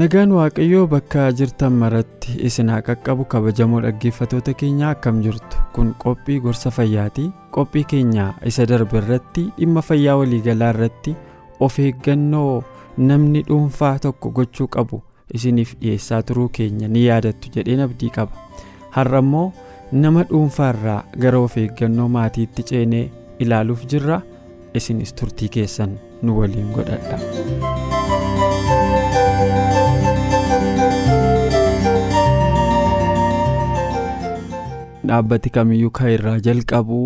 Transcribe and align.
Nagaan 0.00 0.30
Waaqayyoo 0.36 0.86
bakka 0.86 1.22
jirtan 1.38 1.72
maratti 1.80 2.36
isin 2.48 2.68
haa 2.70 2.82
qaqqabu 2.88 3.24
kabajamoo 3.32 3.80
dhaggeeffatoota 3.84 4.54
keenyaa 4.60 4.90
akkam 4.94 5.18
jirtu? 5.24 5.56
Kun 5.74 5.88
qophii 6.04 6.38
gorsa 6.44 6.70
fayyaati 6.76 7.24
qophii 7.56 7.84
keenya 7.92 8.28
isa 8.52 8.66
darbe 8.70 8.98
irratti 9.02 9.44
dhimma 9.58 9.82
fayyaa 9.88 10.16
waliigalaa 10.20 10.70
irratti 10.76 11.16
of 11.60 11.78
eeggannoo 11.86 12.62
namni 13.10 13.42
dhuunfaa 13.50 13.98
tokko 14.06 14.30
gochuu 14.38 14.68
qabu 14.76 15.02
isiniif 15.34 15.74
dhiyeessaa 15.80 16.22
turuu 16.22 16.48
keenya 16.58 16.88
ni 16.88 17.06
yaadattu 17.08 17.50
jedheen 17.56 17.80
abdii 17.88 18.10
qaba. 18.18 18.32
Har'a 18.94 19.18
immoo 19.26 19.52
nama 19.92 20.22
dhuunfaa 20.30 20.70
irraa 20.76 21.02
gara 21.24 21.38
of 21.48 21.56
eeggannoo 21.64 22.08
maatiitti 22.18 22.62
ceenee 22.72 23.08
ilaaluuf 23.38 23.86
jirra 23.90 24.22
isinis 24.74 25.12
turtii 25.18 25.48
keessan 25.48 25.98
nu 26.22 26.38
waliin 26.40 26.72
godhadha. 26.74 27.18
dhaabbati 35.10 35.50
kamiyyuu 35.50 35.90
kan 35.90 36.12
irraa 36.14 36.38
jalqabu 36.46 36.98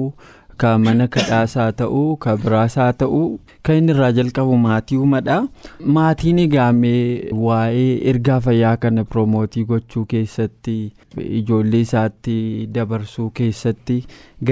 kan 0.63 0.81
mana 0.85 1.07
kadhaas 1.15 1.55
haa 1.61 1.73
ta'u 1.81 2.03
kan 2.25 2.39
biraas 2.43 2.77
haa 2.81 2.93
ta'u 3.03 3.21
kan 3.69 3.77
inni 3.81 3.93
irraa 3.95 4.11
jalqabu 4.19 4.57
maatii 4.65 4.99
uumadha 5.05 5.37
maatiin 5.97 6.39
egaamee 6.45 7.31
waa'ee 7.47 7.89
ergaa 8.13 8.39
fayyaa 8.47 8.75
kana 8.85 9.05
piroomotii 9.15 9.65
gochuu 9.73 10.05
keessatti 10.13 10.77
ijoollee 11.41 11.81
isaatti 11.89 12.37
dabarsuu 12.79 13.29
keessatti 13.41 13.99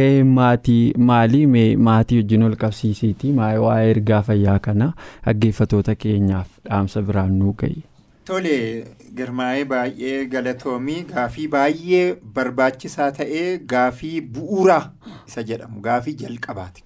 ga'ee 0.01 0.25
maatii 0.41 0.83
maalii 1.13 1.47
maatii 1.91 2.19
wajjin 2.23 2.43
ol 2.51 2.57
qabsiisiiti 2.65 3.33
waa'ee 3.67 3.91
ergaa 3.95 4.23
fayyaa 4.33 4.59
kana 4.69 4.93
dhaggeeffatoota 5.27 5.95
keenyaaf 6.05 6.49
dhaamsa 6.69 7.03
biraan 7.09 7.39
nuu 7.39 7.55
ga'i. 7.65 7.81
Tole 8.25 8.87
girmaa'ee 9.19 9.65
baay'ee 9.71 10.25
galatoomii 10.35 11.01
gaafii 11.13 11.47
baay'ee 11.55 12.03
barbaachisaa 12.37 13.09
ta'ee 13.19 13.47
gaafii 13.73 14.21
bu'uuraa 14.37 14.83
isa 15.29 15.43
jedhamu 15.49 15.81
gaafii 15.87 16.15
jalqabaati. 16.21 16.85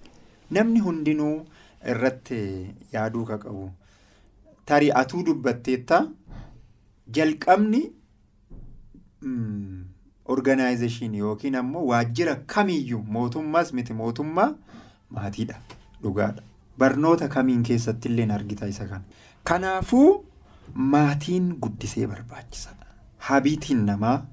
Namni 0.57 0.79
hundinuu 0.85 1.35
irratti 1.93 2.39
yaaduu 2.93 3.25
ka 3.31 3.37
qabu. 3.43 3.67
Tarii 4.65 4.91
atuu 5.01 5.21
dubbatteetta 5.27 5.99
jalqabni 7.17 7.81
organaayizeeshinii 10.35 11.19
yookiin 11.25 11.55
ammoo 11.61 11.85
waajjira 11.91 12.35
kamiyyuu 12.55 13.03
mootummaas 13.17 13.73
miti 13.73 13.93
mootummaa 13.99 14.49
maatiidha 15.09 15.59
dhugaadha. 16.01 16.41
Barnoota 16.77 17.27
kamiin 17.37 17.63
keessatti 17.69 18.09
illee 18.09 18.27
argita 18.39 18.67
isa 18.73 18.85
kana. 18.87 19.03
Kanaafuu. 19.43 20.09
Maatiin 20.73 21.55
guddisee 21.61 22.07
barbaachisaadha. 22.07 22.85
Habiitiin 23.17 23.85
namaa 23.85 24.25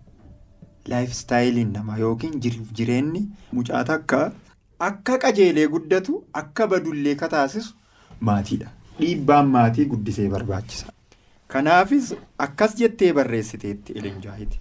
laayifstaayiliin 0.88 1.72
namaa 1.72 1.98
yookiin 1.98 2.40
jiruuf 2.46 2.72
jireenyi 2.78 3.22
mucaa 3.52 3.84
takka 3.90 4.32
akka 4.88 5.18
qajeelee 5.18 5.68
guddatu 5.74 6.24
akka 6.32 6.66
badullee 6.68 7.14
ka 7.14 7.28
taasisu 7.28 7.74
maatiidha. 8.20 8.70
Dhiibbaan 9.00 9.48
maatii 9.56 9.84
guddisee 9.92 10.28
barbaachisa. 10.30 10.92
Kanaafis 11.48 12.14
akkas 12.38 12.74
jettee 12.80 13.12
barreessiteetti 13.12 13.92
Ilinjaayiti. 13.92 14.60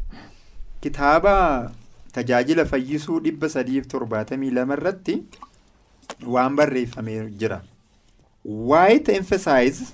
Kitaaba 0.81 1.71
tajaajila 2.13 2.65
fayyisuu 2.65 3.19
dhibba 3.23 3.49
sadiif 3.49 3.87
torbaatamii 3.87 4.51
lama 4.51 4.73
irratti 4.79 5.17
waan 6.35 6.55
barreeffamee 6.55 7.29
jira. 7.43 7.61
White 8.45 9.15
emphasize. 9.15 9.85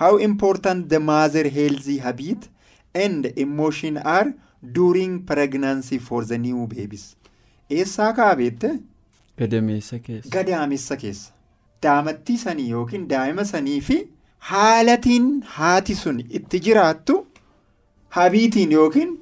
How 0.00 0.18
important 0.18 0.88
the 0.88 0.98
mother 0.98 1.48
healthy 1.58 1.98
habit 1.98 2.48
and 2.94 3.26
emotion 3.36 3.96
are 3.96 4.32
during 4.78 5.18
pregnancy 5.26 5.98
for 5.98 6.24
the 6.26 6.38
new 6.38 6.66
babies. 6.66 7.16
Eessaa 7.70 8.12
kaabeette? 8.12 8.70
Gadameessa 9.38 9.98
keessa. 9.98 10.30
Gadaamessa 10.30 10.96
keessa. 10.96 11.32
Daamattii 11.82 12.36
sanii 12.38 12.68
yookiin 12.70 13.08
daa'ima 13.08 13.44
sanii 13.44 13.80
fi 13.80 13.96
haalatiin 14.50 15.28
haati 15.56 15.94
sun 15.94 16.20
itti 16.40 16.60
jiraattu 16.66 17.16
habiitiin 18.16 18.72
yookiin 18.72 19.12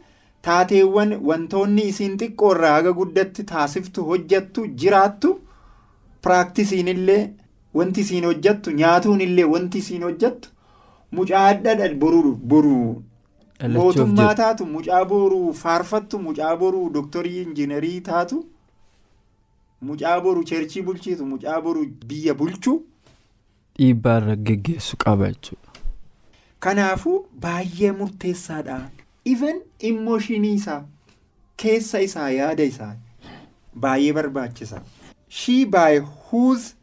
taateewwan 0.48 1.14
wantoonni 1.30 1.82
isiin 1.92 2.16
xiqqoo 2.22 2.50
irraa 2.56 2.72
haga 2.74 2.92
guddatti 3.00 3.44
taasiftu 3.52 4.04
hojjattu 4.10 4.66
jiraattu 4.84 5.32
piraaktiisiin 6.26 6.88
illee 6.94 7.20
wanti 7.80 8.00
isiin 8.06 8.24
hojjattu 8.30 8.70
nyaatuun 8.82 9.20
illee 9.26 9.44
wanti 9.54 9.78
isiin 9.84 10.02
hojjattu. 10.08 10.48
Mucaa 11.12 11.46
adda 11.52 11.88
boruu 11.94 12.36
boruu 12.36 13.02
mootummaa 13.76 14.34
taatu 14.34 14.66
mucaa 14.66 15.04
boruu 15.04 15.52
faarfattu 15.62 16.18
mucaa 16.26 16.56
boruu 16.56 16.90
dooktarii 16.96 17.42
injiinarii 17.42 18.00
taatu 18.10 18.38
mucaa 19.88 20.20
boruu 20.20 20.44
cheerchii 20.50 20.82
bulchitu 20.82 21.26
mucaa 21.32 21.60
boruu 21.60 21.86
biyya 22.06 22.34
bulchuu. 22.34 22.78
Dhiibbaa 23.78 24.16
irra 24.20 24.36
geggeessu 24.36 24.96
qaba 25.04 25.28
jechuudha. 25.32 25.68
Kanaafuu 26.60 27.18
baay'ee 27.44 27.92
murteessaadha. 28.00 28.78
Even 29.24 29.60
immooshinii 29.90 30.54
isaa 30.54 30.82
keessa 31.56 32.00
isaa 32.08 32.30
yaada 32.30 32.62
isaa 32.72 32.94
baay'ee 33.74 34.12
barbaachisa. 34.12 34.82
She 35.28 35.64
by 35.66 35.98
whose 36.30 36.74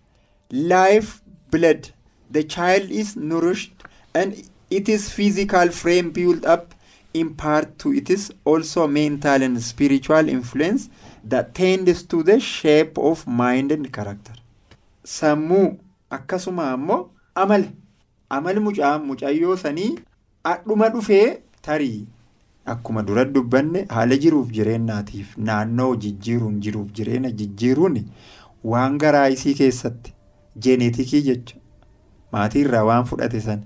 life 0.51 1.21
blood 1.51 1.87
the 2.31 2.43
child 2.43 2.91
is 2.91 3.15
nourished. 3.17 3.76
And 4.21 4.33
it 4.79 4.89
is 4.95 5.09
physical 5.17 5.69
frame 5.81 6.09
built 6.17 6.45
up 6.55 6.73
in 7.13 7.29
part 7.43 7.77
to 7.83 7.93
it 7.99 8.09
is 8.15 8.23
also 8.53 8.87
mental 8.87 9.43
and 9.47 9.59
spiritual 9.69 10.29
influence 10.37 10.89
that 11.33 11.53
tends 11.59 12.03
to 12.13 12.23
the 12.23 12.39
shape 12.39 12.97
of 13.11 13.25
mind 13.27 13.71
and 13.75 13.91
character. 13.97 14.33
Sammuu 15.03 15.77
akkasuma 16.17 16.71
ammoo 16.71 16.99
amala 17.35 17.67
amala 18.29 18.59
mucaa 18.67 18.97
mucayyoo 19.07 19.57
sanii 19.63 19.89
adhuma 20.51 20.89
dhufee 20.95 21.37
tarii 21.67 22.05
akkuma 22.73 23.03
dura 23.09 23.25
dubbanne 23.25 23.85
haala 23.95 24.17
jiruuf 24.25 24.51
jireenyaatiif 24.57 25.37
naannoo 25.49 25.95
jijjiiruun 26.05 26.59
jiruuf 26.67 26.91
jireenya 26.99 27.31
jijjiiruun 27.41 27.97
waan 28.73 28.97
garaa 29.03 29.27
isii 29.37 29.53
keessatti 29.61 30.13
jeeneetikii 30.65 31.21
jecha 31.29 31.55
maatiirraa 32.31 32.83
waan 32.91 33.05
fudhate 33.11 33.41
sana. 33.41 33.61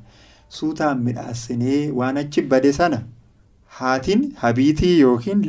Suutaan 0.58 1.00
midhaasinee 1.08 1.82
waan 2.02 2.18
achi 2.22 2.42
bade 2.54 2.72
sana 2.78 3.00
haatiin 3.80 4.24
habiitii 4.44 4.94
yookiin 5.00 5.44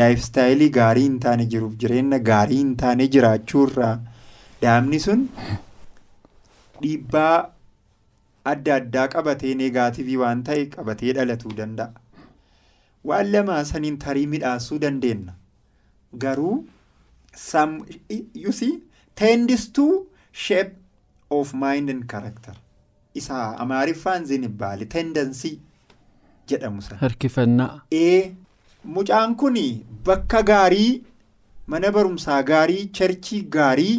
laayifstaayilii 0.00 0.68
gaarii 0.78 1.04
hin 1.08 1.18
taane 1.24 1.46
jiruuf 1.54 1.74
jireenya 1.84 2.18
gaarii 2.30 2.58
hin 2.62 2.74
taane 2.82 3.08
jiraachuurraa 3.16 3.92
daa'imni 4.64 5.00
sun 5.06 5.24
dhiibbaa 6.82 7.34
adda 8.52 8.74
addaa 8.80 9.06
qabatee 9.14 9.54
neegaativii 9.62 10.16
waan 10.22 10.42
ta'e 10.48 10.66
qabatee 10.76 11.12
dhalatuu 11.18 11.54
danda'a. 11.60 11.90
Waan 13.10 13.32
lamaa 13.32 13.62
saniin 13.70 13.96
tarii 14.04 14.26
midhaasuu 14.34 14.78
dandeenya. 14.84 15.34
Garuu 16.24 16.54
you 18.44 18.52
see 18.60 18.70
tends 19.22 19.66
to 19.78 19.86
shape 20.32 20.72
of 21.30 21.52
mind 21.64 21.90
and 21.94 22.06
character. 22.12 22.54
Isaa 23.22 23.46
amaariffaan 23.64 24.24
zinibbaali 24.30 24.86
tendansii 24.94 25.54
jedhamu 26.48 26.82
sana. 26.82 26.98
Harkifannaa. 27.00 27.80
Ee 27.92 28.34
mucaan 28.96 29.34
kun 29.36 29.56
bakka 30.06 30.42
gaarii 30.42 31.02
mana 31.66 31.90
barumsaa 31.92 32.42
gaarii 32.42 32.86
charchii 32.98 33.42
gaarii 33.56 33.96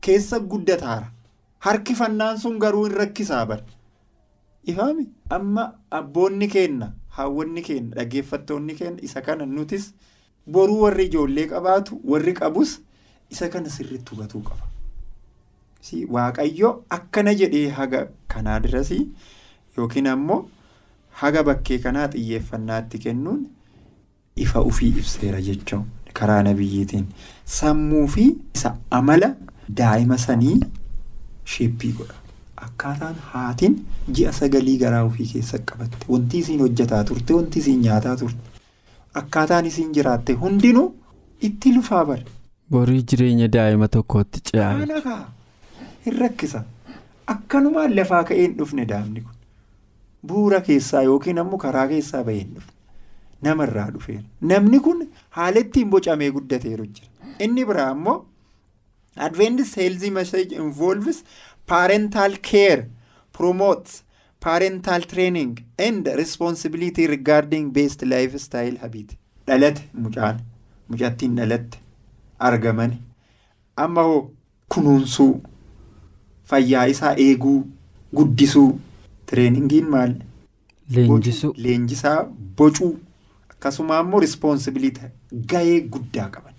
keessa 0.00 0.38
guddataara 0.40 1.10
harkifannaan 1.66 2.38
sun 2.38 2.58
garuu 2.64 2.84
hin 2.84 2.94
rakkisaa 3.00 3.46
bara 3.46 3.62
ifaami 4.72 5.06
amma 5.36 5.64
abboonni 6.00 6.48
keenna 6.54 6.92
haawwanni 7.16 7.62
keenna 7.68 7.96
dhaggeeffattoonni 7.96 8.74
keenna 8.80 9.02
isa 9.08 9.20
kana 9.28 9.46
nutis 9.46 9.88
boruu 10.56 10.80
warri 10.82 11.04
ijoollee 11.10 11.46
qabaatu 11.54 12.00
warri 12.14 12.32
qabus 12.40 12.76
isa 13.30 13.48
kana 13.48 13.70
sirriitti 13.70 14.10
hubatuu 14.14 14.40
qaba. 14.48 14.66
Waaqayyo 16.16 16.68
akkana 16.96 17.34
jedhee 17.40 17.68
haga 17.78 18.06
kanaa 18.34 18.58
dirasii 18.66 19.02
yookiin 19.78 20.06
ammoo 20.12 20.38
haga 21.22 21.42
bakkee 21.48 21.78
kanaa 21.86 22.06
xiyyeeffannaatti 22.14 22.98
kennuun 23.04 23.42
ifa 24.44 24.62
ufii 24.70 24.88
ibseera 25.02 25.40
jechuun 25.48 25.84
karaa 26.20 26.42
nabiyyiitiin 26.48 27.06
sammuu 27.58 28.06
fi 28.16 28.24
isa 28.54 28.72
amala 29.00 29.30
daa'ima 29.80 30.18
sanii 30.26 30.56
sheeppii 31.54 31.92
godha. 31.98 32.14
Akkaataan 32.66 33.14
haatiin 33.32 33.76
ji'a 34.16 34.32
sagalii 34.40 34.78
garaa 34.82 35.02
ofii 35.10 35.26
keessa 35.32 35.58
qabatte 35.70 36.06
wanti 36.12 36.38
isiin 36.44 36.60
hojjetaa 36.66 37.04
turte 37.12 37.34
wanti 37.38 37.58
isiin 37.64 37.80
nyaataa 37.86 38.16
turte 38.16 38.38
akkaataan 39.22 39.66
isiin 39.72 39.92
jiraatte 39.98 40.32
hundinuu 40.44 40.88
itti 41.48 41.72
lufaa 41.76 42.04
bara. 42.10 42.22
Borii 42.70 43.02
jireenya 43.12 43.48
daa'ima 43.56 43.88
tokkootti 43.96 44.40
ce'aa. 44.50 44.74
Hin 46.06 46.18
rakkisa. 46.20 46.64
Akkanumaan 47.34 47.96
lafaa 47.96 48.24
ka'ee 48.30 48.42
hin 48.46 48.56
dhufne 48.58 48.84
daa'imni 48.92 49.20
kun 49.26 49.32
bu'uura 50.30 50.60
keessaa 50.68 51.02
yookiin 51.08 51.38
ammoo 51.42 51.58
karaa 51.64 51.86
keessaa 51.92 52.22
bahee 52.28 52.40
hin 52.40 52.54
dhufne. 52.54 52.72
Namarraa 53.46 53.86
dhufeera 53.94 54.22
namni 54.52 54.80
kun 54.86 55.00
haala 55.38 55.60
ittiin 55.64 55.90
bocamee 55.94 56.30
guddateeru 56.36 56.86
jira. 56.86 57.08
Inni 57.46 57.64
biraa 57.70 57.88
ammoo 57.94 58.16
adventis 59.28 59.74
healthy 59.80 60.10
message 60.18 60.54
involves 60.64 61.22
parental 61.72 62.36
care 62.50 62.86
promotes 63.38 64.02
parental 64.46 65.02
training 65.14 65.52
and 65.88 66.06
responsibility 66.22 67.06
regarding 67.14 67.70
best 67.78 68.02
lifestyle 68.02 68.76
habit. 68.82 69.16
Dhalate 69.46 69.82
mucaan. 69.92 70.40
Mucattiin 70.88 71.36
dhalatte. 71.36 71.78
Argamani. 72.38 72.98
Amma 73.76 74.02
hoo 74.02 74.30
kunuunsuu 74.74 75.32
fayyaa 76.52 76.84
isaa 76.94 77.14
eeguu 77.26 77.56
guddisuu 78.20 78.68
tireeningiin 79.26 79.88
maal 79.96 80.14
Leenjisuu. 80.96 81.52
leenjisaa 81.66 82.18
bocuu 82.58 82.92
akkasuma 83.50 83.98
ammoo 83.98 84.20
rispoonsibilitii 84.24 85.10
gahee 85.52 85.80
guddaa 85.96 86.28
qaban 86.34 86.54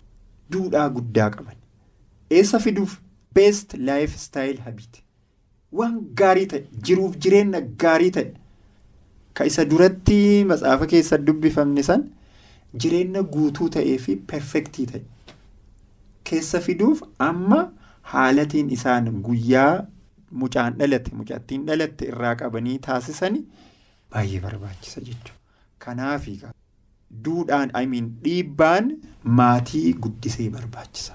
duudhaa 0.54 0.90
guddaa 0.96 1.30
qaban. 1.36 1.56
Eessa 2.32 2.60
fiduuf? 2.60 2.98
Beest 3.36 3.74
laayif 3.88 4.16
istaayil 4.16 4.60
habit. 4.66 5.02
Waan 5.78 5.96
gaarii 6.20 6.46
ta'e 6.52 6.64
jiruuf 6.90 7.16
jireenya 7.26 7.62
gaarii 7.84 8.12
ta'e 8.18 8.32
ka 9.40 9.46
isa 9.50 9.66
duratti 9.72 10.20
matsaafa 10.52 10.86
keessa 10.94 11.18
dubbifamne 11.30 11.84
san 11.88 12.04
jireenya 12.84 13.24
guutuu 13.34 13.70
ta'ee 13.78 13.98
fi 14.06 14.16
perfektii 14.32 14.86
ta'e. 14.92 15.02
Keessa 16.30 16.62
fiduuf 16.68 17.02
amma 17.30 17.60
haalatiin 18.14 18.70
isaan 18.78 19.10
guyyaa 19.28 19.86
mucaan 20.42 20.78
dhalate 20.80 21.16
mucattiin 21.22 21.66
dhalatte 21.68 22.10
irraa 22.12 22.36
qabanii 22.42 22.78
taasisanii 22.88 23.44
baay'ee 24.12 24.42
barbaachisa 24.46 25.02
jechuudha. 25.02 25.40
Kanaaf 25.86 26.28
duudhaan 27.26 27.72
mean, 27.88 28.10
dhiibbaan 28.24 28.92
maatii 29.24 29.94
guddisee 29.94 30.50
barbaachisa. 30.50 31.14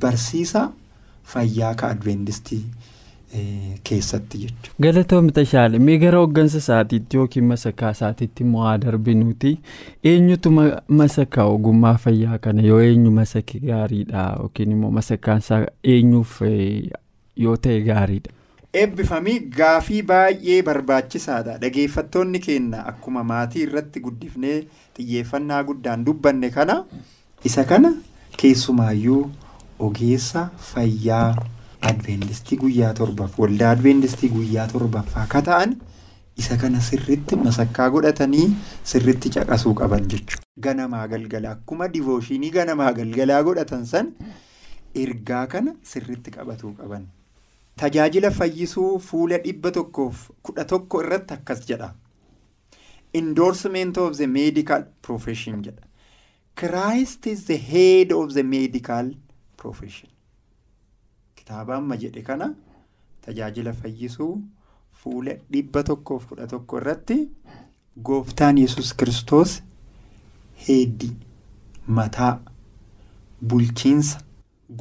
Barsiisa 0.00 0.62
fayyaa 1.34 1.74
ka 1.74 1.88
adventistii 1.96 2.62
eh, 2.64 2.93
keessatti 3.90 4.38
jechuudha. 4.38 4.70
Galatoomii 4.80 5.32
Tashaale 5.38 5.78
mee 5.78 5.96
gara 5.98 6.18
hooggansa 6.18 6.58
isaatiitti 6.58 7.16
yookiin 7.16 7.44
masakaa 7.52 7.90
isaatiitti 7.96 8.42
immoo 8.44 8.62
haa 8.66 8.78
darbinuuti 8.84 9.58
eenyutu 10.12 10.50
ma- 10.58 10.82
masakaa 10.88 11.44
ogummaa 11.56 11.94
fayyaa 12.06 12.38
kana 12.38 12.62
yoo 12.62 12.80
eenyu 12.82 13.10
masake 13.18 13.58
gaariidha 13.66 14.24
yookiin 14.40 14.70
immoo 14.78 14.90
masakaan 15.00 15.38
isaa 15.44 15.66
eenyuuf 15.96 16.40
eh, 16.42 16.90
yoo 17.36 17.56
ta'e 17.56 17.80
gaariidha. 17.90 18.30
Eebbifamii 18.82 19.38
gaafii 19.56 20.02
baay'ee 20.02 20.62
barbaachisaadha. 20.68 21.58
Dhageeffattoonni 21.62 22.38
keenya 22.46 22.86
akkuma 22.92 23.24
maatii 23.24 23.62
irratti 23.68 24.00
guddifnee 24.06 24.56
xiyyeeffannaa 24.96 25.62
guddaan 25.68 26.04
dubbanne 26.06 26.50
kana 26.50 26.84
isa 27.50 27.64
kana 27.64 27.92
keessumaayyuu 28.36 29.30
ogeessa 29.88 30.48
fayyaa 30.70 31.36
adventistii 31.90 32.56
guyyaa 32.62 32.92
torbaaf 33.00 33.38
waldaa 33.42 33.70
adventistii 33.76 34.28
guyyaa 34.36 34.66
torbaffaa 34.72 35.22
akka 35.26 35.42
ta'an 35.48 35.74
isa 36.42 36.56
kana 36.62 36.80
sirriitti 36.88 37.36
masakkaa 37.42 37.88
godhatanii 37.96 38.46
sirriitti 38.92 39.30
caqasuu 39.36 39.74
qaban 39.80 40.06
jechuudha. 40.14 40.42
Ganamaa 40.66 41.06
galgala 41.08 41.50
akkuma 41.56 41.88
divooshinii 41.96 42.50
ganamaa 42.56 42.92
galgalaa 43.00 43.42
godhatan 43.48 43.84
san 43.92 44.08
ergaa 45.04 45.46
kana 45.56 45.74
sirriitti 45.92 46.30
qabatuu 46.38 46.72
qaban. 46.80 47.06
Tajaajila 47.82 48.30
fayyisuu 48.30 48.98
fuula 49.10 49.38
dhibba 49.44 49.70
tokkoof 49.78 50.30
kudha 50.42 50.64
tokko 50.72 51.02
irratti 51.04 51.34
akkas 51.38 51.66
jedha. 51.70 51.92
Endorsement 53.14 53.98
of 53.98 54.16
the 54.16 54.26
medical 54.26 54.84
profession 55.02 55.62
jedha. 55.62 55.82
Christ 56.56 57.26
is 57.26 57.44
the 57.46 57.56
head 57.56 58.12
of 58.12 58.32
the 58.34 58.42
medical 58.42 59.14
profession. 59.56 60.10
Kitaaba 61.44 61.74
amma 61.76 61.96
jedhe 62.02 62.22
kana 62.26 62.46
tajaajila 63.24 63.72
fayyisuu 63.80 64.32
fuula 65.00 65.34
dhibba 65.52 65.82
tokkoof 65.90 66.24
kudha 66.30 66.46
tokko 66.52 66.78
irratti 66.80 67.16
gooftaan 68.08 68.58
yesus 68.62 68.92
kiristoos 69.02 69.52
heeddii 70.68 71.10
mataa 71.98 72.30
bulchiinsa 73.52 74.22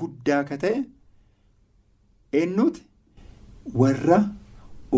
guddaa 0.02 0.40
akka 0.46 0.58
ta'e 0.64 0.80
eenyuti 2.42 2.86
warra 3.84 4.22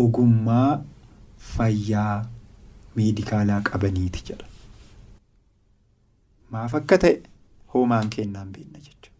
ogummaa 0.04 0.70
fayyaa 1.52 2.16
meedikaalaa 2.96 3.60
qabaniiti 3.70 4.22
jedha. 4.28 4.46
Maaf 6.50 6.74
akka 6.84 6.98
ta'e 7.06 7.16
hoomaan 7.74 8.08
kennaan 8.18 8.52
beekna 8.52 8.78
jechuudha. 8.78 9.10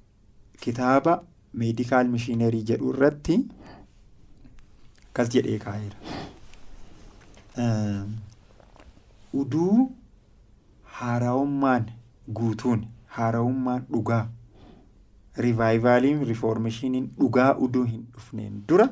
Kitaaba 0.60 1.22
meedikaal 1.62 2.08
mishiinarii 2.14 2.62
jedhu 2.70 2.90
irratti 2.94 3.38
akkas 5.08 5.28
jedhee 5.36 5.58
kaa'eera. 5.58 5.96
Uduu 9.34 9.90
haarawummaan 10.98 11.86
guutuun 12.40 12.84
haarawummaan 13.16 13.82
dhugaa 13.92 14.28
rivaayivaaliin 15.46 16.22
riifoormeeshiniin 16.28 17.08
dhugaa 17.18 17.50
uduu 17.66 17.84
hin 17.88 18.06
dhufneen 18.14 18.62
dura 18.68 18.86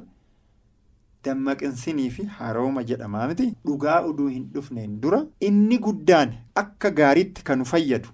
dammaqinsinii 1.27 2.11
fi 2.17 2.25
haara'uma 2.39 2.83
jedhamaa 2.91 3.29
miti 3.31 3.47
dhugaa 3.69 4.01
uduu 4.11 4.29
hin 4.33 4.45
dhufneen 4.57 4.99
dura 5.05 5.21
inni 5.51 5.79
guddaan 5.87 6.35
akka 6.63 6.91
gaariitti 7.01 7.43
kan 7.51 7.65
fayyadu 7.71 8.09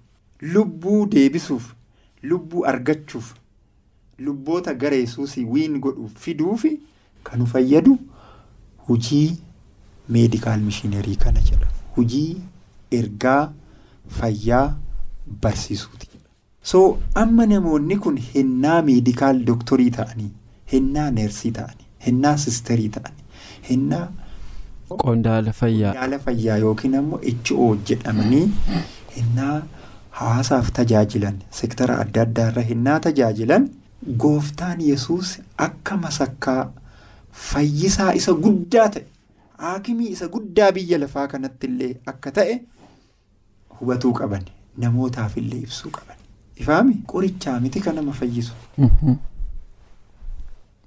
lubbuu 0.53 1.01
deebisuuf 1.15 1.67
lubbuu 2.33 2.63
argachuuf 2.73 3.33
lubboota 4.25 4.73
gara 4.83 4.95
yesuusii 5.03 5.45
wiin 5.55 5.79
godhuuf 5.85 6.13
fiduufi 6.25 6.71
kan 7.29 7.45
fayyadu 7.53 7.97
hujii 8.87 9.29
meedikaal 10.15 10.59
mishiinarii 10.69 11.15
kana 11.25 11.41
jedha 11.49 11.67
hujii 11.97 12.37
ergaa 12.99 13.51
fayyaa 14.19 14.77
barsiisuuti. 15.41 16.07
so 16.69 16.79
amma 17.23 17.45
namoonni 17.51 17.97
kun 18.05 18.17
hennaa 18.33 18.81
meedikaal 18.87 19.43
doktorii 19.51 19.91
ta'anii 19.97 20.31
hennaa 20.73 21.05
neersii 21.17 21.51
ta'anii 21.59 21.87
hennaa 22.07 22.37
sisterii 22.47 22.89
ta'anii 22.89 23.23
hennaa 23.69 24.07
Qondaala 25.03 25.51
fayyaa. 25.57 25.93
yaala 25.95 26.19
fayyaa 26.25 26.57
yookiin 26.63 26.95
ammoo 26.99 27.19
HO 27.49 27.67
jedhamanii 27.89 28.45
hennaa 29.17 29.55
hawaasaaf 30.19 30.71
tajaajilan 30.79 31.37
sektara 31.59 31.97
adda 32.05 32.21
addaarra 32.27 32.61
hennaa 32.71 32.99
tajaajilan 33.05 33.69
gooftaan 34.17 34.81
yesus 34.81 35.39
akka 35.57 35.97
masakkaa 35.97 36.71
fayyisaa 37.31 38.13
isa 38.19 38.33
guddaa 38.33 38.87
ta'e 38.89 39.05
haakimii 39.57 40.07
isa 40.15 40.27
guddaa 40.27 40.71
biyya 40.77 40.97
lafaa 41.03 41.27
kanatti 41.33 41.67
illee 41.67 41.91
akka 42.13 42.31
ta'e 42.37 42.61
hubatuu 43.79 44.13
qaban 44.13 44.45
namootaaf 44.77 45.37
illee 45.37 45.59
ibsuu 45.67 45.91
qaban. 45.91 46.17
Ifaami 46.61 46.95
qorichaa 47.13 47.59
miti 47.59 47.81
kan 47.81 47.95
nama 47.95 48.11
fayyisu. 48.13 48.53
Mhm. 48.77 49.13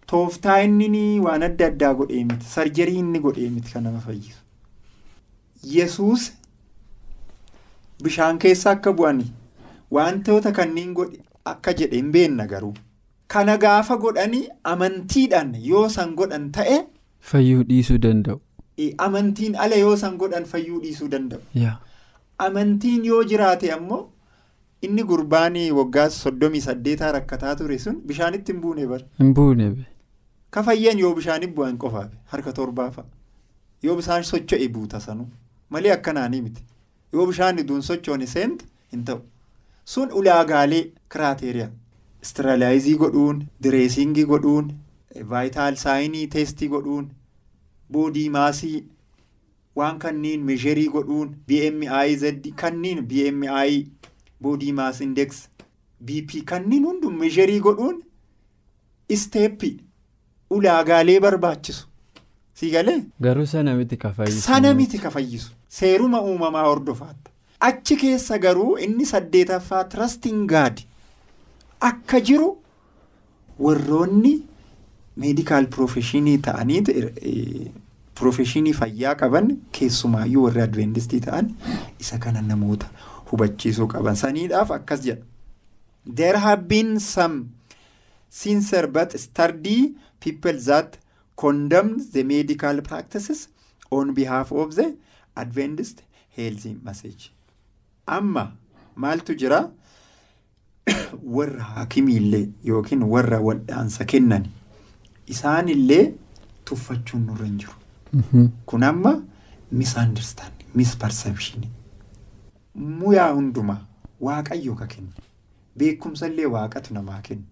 Tooftaa 0.07 0.59
inni 0.63 1.21
waan 1.21 1.43
adda 1.43 1.67
addaa 1.67 1.95
godhee 1.95 2.25
miti. 2.25 2.47
Sarjarii 2.55 2.99
inni 2.99 3.21
godhee 3.21 3.51
miti 3.51 3.73
kan 3.73 3.83
nama 3.89 4.01
fayyisu. 4.01 4.41
Yesuus 5.75 6.33
bishaan 8.03 8.39
keessa 8.39 8.71
akka 8.71 8.93
bu'anii 8.93 9.31
wantoota 9.91 10.53
kanneen 10.53 10.93
godhe 10.95 11.21
akka 11.53 11.73
jedhe 11.81 11.97
hin 11.97 12.11
beenna 12.13 12.47
garuu 12.47 12.75
Kana 13.29 13.57
gaafa 13.59 13.97
godhanii 13.97 14.49
amantiidhaan 14.73 15.55
yoo 15.69 15.89
san 15.89 16.15
godhan 16.17 16.51
ta'e 16.53 16.79
Fayyuu 17.31 17.63
dhiisuu 17.69 17.99
danda'u. 17.99 18.41
amantiin 19.07 19.57
ala 19.57 19.77
yoo 19.77 19.97
san 19.97 20.17
godhan 20.19 20.45
fayyuu 20.53 20.81
dhiisuu 20.83 21.09
danda'u. 21.09 21.41
Amantiin 22.47 23.05
yoo 23.05 23.23
jiraate 23.31 23.73
ammoo 23.73 24.01
inni 24.83 25.03
gurbaan 25.11 25.55
waggaa 25.79 26.09
soddomii 26.11 26.61
saddeetaa 26.69 27.13
rakkataa 27.17 27.55
ture 27.61 27.79
sun 27.79 28.01
bishaanitti 28.07 28.53
hin 28.53 28.61
buune 28.61 28.87
bara. 28.87 29.05
Hin 29.19 29.35
buune. 29.35 29.87
Ka 30.51 30.63
fayyan 30.63 30.99
yoo 30.99 31.15
bishaanitti 31.15 31.55
bu'an 31.55 31.79
qofaaf 31.79 32.11
harka 32.33 32.53
torbaa 32.53 32.91
fa'a. 32.91 33.07
Yoo 33.83 33.97
bishaan 33.97 34.25
socho'e 34.33 34.69
buuta 34.75 35.01
sanuu 35.01 35.27
malee 35.71 35.93
akkanaanii 35.93 36.43
miti. 36.43 36.63
Yoo 37.13 37.27
bishaan 37.31 37.57
duun 37.69 37.83
sochoone 37.83 38.27
seente 38.27 38.67
hin 38.93 39.05
ta'u. 39.05 39.21
Sun 39.85 40.13
ulaagaalee 40.13 40.85
kiraateriyaa. 41.13 41.71
Istiraalaayizii 42.25 42.97
godhuun, 43.03 43.41
direesingii 43.63 44.25
godhuun, 44.33 44.73
vaayitaal 45.31 45.77
saayinii 45.77 46.27
teestii 46.35 46.69
godhuun, 46.75 47.09
boodii 47.93 48.29
maasii 48.37 48.85
waan 49.77 49.99
kanniin 50.05 50.45
meesharii 50.51 50.89
godhuun, 50.95 51.35
BMI 51.49 52.17
Z 52.23 52.53
kanniin 52.63 53.03
BMI 53.11 53.87
boodii 54.43 54.73
maas 54.73 55.01
index 55.01 55.43
BP 56.05 56.45
kanniin 56.53 56.85
hunduu 56.91 57.11
meesharii 57.11 57.61
godhuun 57.67 58.01
isteeppii 59.09 59.77
ulaagaalee 60.51 61.21
barbaachisu. 61.21 61.87
Si 62.55 62.71
galee? 62.71 63.05
Garuu 63.21 63.47
sana 63.47 63.75
miti 63.75 63.97
ka 63.97 64.13
fayyisu. 64.13 64.41
Sana 64.41 64.75
miti 64.75 64.99
ka 64.99 65.11
fayyisu. 65.11 65.53
Seeruma 65.69 66.21
uumamaa 66.23 66.65
hordofaatta. 66.69 67.31
Achi 67.61 67.97
keessa 67.97 68.39
garuu 68.39 68.77
inni 68.79 69.07
saddeetaffaa 69.07 69.85
trusting 69.85 70.47
God 70.49 70.81
akka 71.91 72.21
jiru 72.29 72.49
warroonni 73.67 74.35
meedikaal 75.25 75.67
piroofeshinii 75.75 76.39
ta'anii 76.47 76.81
piroofeshinii 78.19 78.73
fayyaa 78.81 79.15
qaban 79.23 79.51
keessumaayyuu 79.79 80.45
warri 80.47 80.63
adventistii 80.67 81.21
ta'an 81.27 81.51
isa 82.05 82.19
kana 82.19 82.43
namoota 82.43 82.91
hubachiisuu 83.31 83.87
qaban. 83.95 84.17
Saniidhaaf 84.17 84.71
akkas 84.71 85.03
jedha. 85.07 85.23
There 86.17 86.39
have 86.39 86.63
been 86.69 86.99
some 87.01 87.45
sincere 88.29 88.87
but 88.87 89.17
sturdy 89.19 89.95
people 90.21 90.59
that 90.67 90.99
condemn 91.37 91.97
the 92.13 92.23
medical 92.25 92.83
practices 92.83 93.49
on 93.91 94.13
behalf 94.15 94.53
of 94.53 94.75
the 94.75 94.95
Adventist 95.37 96.03
health 96.37 96.67
message. 96.85 97.31
Amma 98.07 98.53
maaltu 98.97 99.35
jira? 99.35 99.71
warra 101.37 101.63
hakimiillee 101.77 102.49
yookiin 102.65 103.03
warra 103.15 103.41
wal'aansa 103.47 104.05
kennan 104.05 104.47
isaanillee 105.35 106.05
tuffachuun 106.65 107.27
nurra 107.27 107.47
hin 107.47 107.59
jiru. 107.59 107.73
Mhm. 108.13 108.47
Kun 108.67 108.83
amma 108.83 109.15
misunderstanding, 109.73 110.69
misperception. 110.75 111.65
Muyaa 112.75 113.33
hundumaa 113.33 113.81
waaqayyo 114.21 114.75
ka 114.75 114.87
kenna. 114.87 115.13
Beekumsallee 115.79 116.47
waaqatu 116.57 116.95
namaa 116.95 117.21
kenna. 117.23 117.45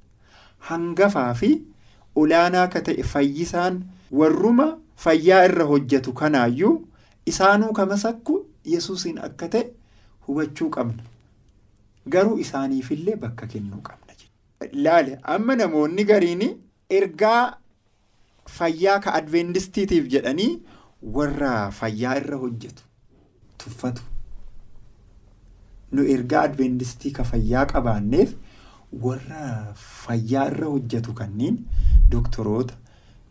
Hangafaa 0.69 1.35
fi 1.35 1.51
olaanaa 2.17 2.67
ka 2.69 2.81
ta'e 2.89 3.03
fayyisaan 3.03 3.83
warruma 4.21 4.67
fayyaa 5.05 5.45
irra 5.49 5.65
hojjetu 5.73 6.13
kanaayyuu 6.13 6.75
isaanuu 7.27 7.73
kamasakku 7.73 8.45
yesuusin 8.75 9.19
akka 9.29 9.49
ta'e 9.49 9.65
hubachuu 10.29 10.71
qabna. 10.71 11.03
Garuu 12.09 12.39
isaaniifillee 12.45 13.17
bakka 13.17 13.47
kennuu 13.47 13.81
qabna. 13.89 14.15
Laale 14.73 15.19
amma 15.35 15.57
namoonni 15.57 16.05
gariin 16.05 16.43
ergaa 16.99 17.57
fayyaa 18.59 18.99
ka 19.05 19.15
adventistiitiif 19.19 20.07
jedhanii 20.15 20.51
warra 21.17 21.71
fayyaa 21.79 22.17
irra 22.21 22.37
hojjetu 22.43 22.83
tuffatu. 23.65 24.03
Nu 25.93 26.05
ergaa 26.15 26.43
adventistii 26.49 27.11
ka 27.19 27.25
fayyaa 27.31 27.65
qabaanneef 27.73 28.35
warra 29.07 29.75
fayyaa 29.87 30.47
irra 30.53 30.67
hojjetu 30.75 31.13
kanneen 31.23 31.59
doktoroota 32.15 32.75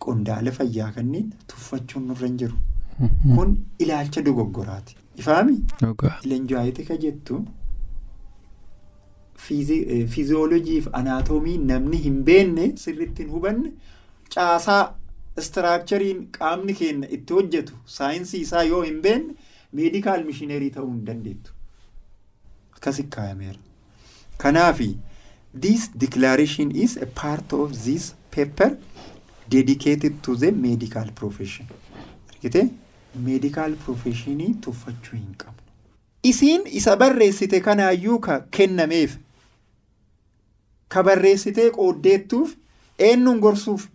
qondaala 0.06 0.52
fayyaa 0.60 0.92
kanneen 0.98 1.32
tuffachuun 1.54 2.08
nurra 2.12 2.28
hin 2.28 2.38
jiru. 2.44 2.58
Mhm. 3.00 3.36
Kun 3.36 3.58
ilaalcha 3.80 4.22
dogoggoraati. 4.28 4.96
Ifaami? 5.24 5.58
Dhugaa. 5.82 6.16
Leenjaayitii 6.24 6.86
ka 6.92 6.98
jettu 7.06 7.40
fiiziyoolojii 9.46 10.82
fi 10.88 10.90
anaatoomii 11.02 11.58
namni 11.70 11.98
hin 12.08 12.18
beekne 12.32 12.66
sirriitti 12.84 13.24
hin 13.24 13.32
hubanne 13.36 13.72
caasaa 14.36 14.82
istiraakchariin 15.44 16.20
qaamni 16.38 16.74
keenya 16.82 17.10
itti 17.18 17.34
hojjetu 17.40 17.74
saayinsii 17.96 18.42
isaa 18.48 18.64
yoo 18.72 18.82
hin 18.88 19.00
beekne 19.08 19.34
meedikaal 19.80 20.24
mishinerii 20.30 20.70
ta'uu 20.78 20.92
hin 20.92 21.06
dandeettu. 21.06 21.52
Akkasi 22.76 23.04
kaayameera. 23.16 23.60
Kanaafi 24.44 24.90
this 25.66 25.90
declaration 26.04 26.72
is 26.86 26.98
a 26.98 27.06
part 27.22 27.54
of 27.54 27.72
this 27.86 28.14
paper 28.36 28.70
dedicated 29.56 30.22
to 30.28 30.36
the 30.36 30.52
medical 30.52 31.12
profession. 31.22 31.68
Argitee? 32.36 32.68
Medical 33.32 33.76
professionii 33.86 34.54
tuffachuu 34.68 35.16
hin 35.18 35.34
qabnu. 35.38 35.58
Isiin 36.24 36.62
isa 36.82 36.96
barreessite 36.98 37.60
kanaayyuu 37.68 38.20
ka 38.20 38.40
kennameef 38.58 39.18
ka 40.94 41.04
barreessitee 41.08 41.70
qooddeettuuf 41.78 42.56
eenyuun 43.10 43.40
gorsuuf 43.46 43.88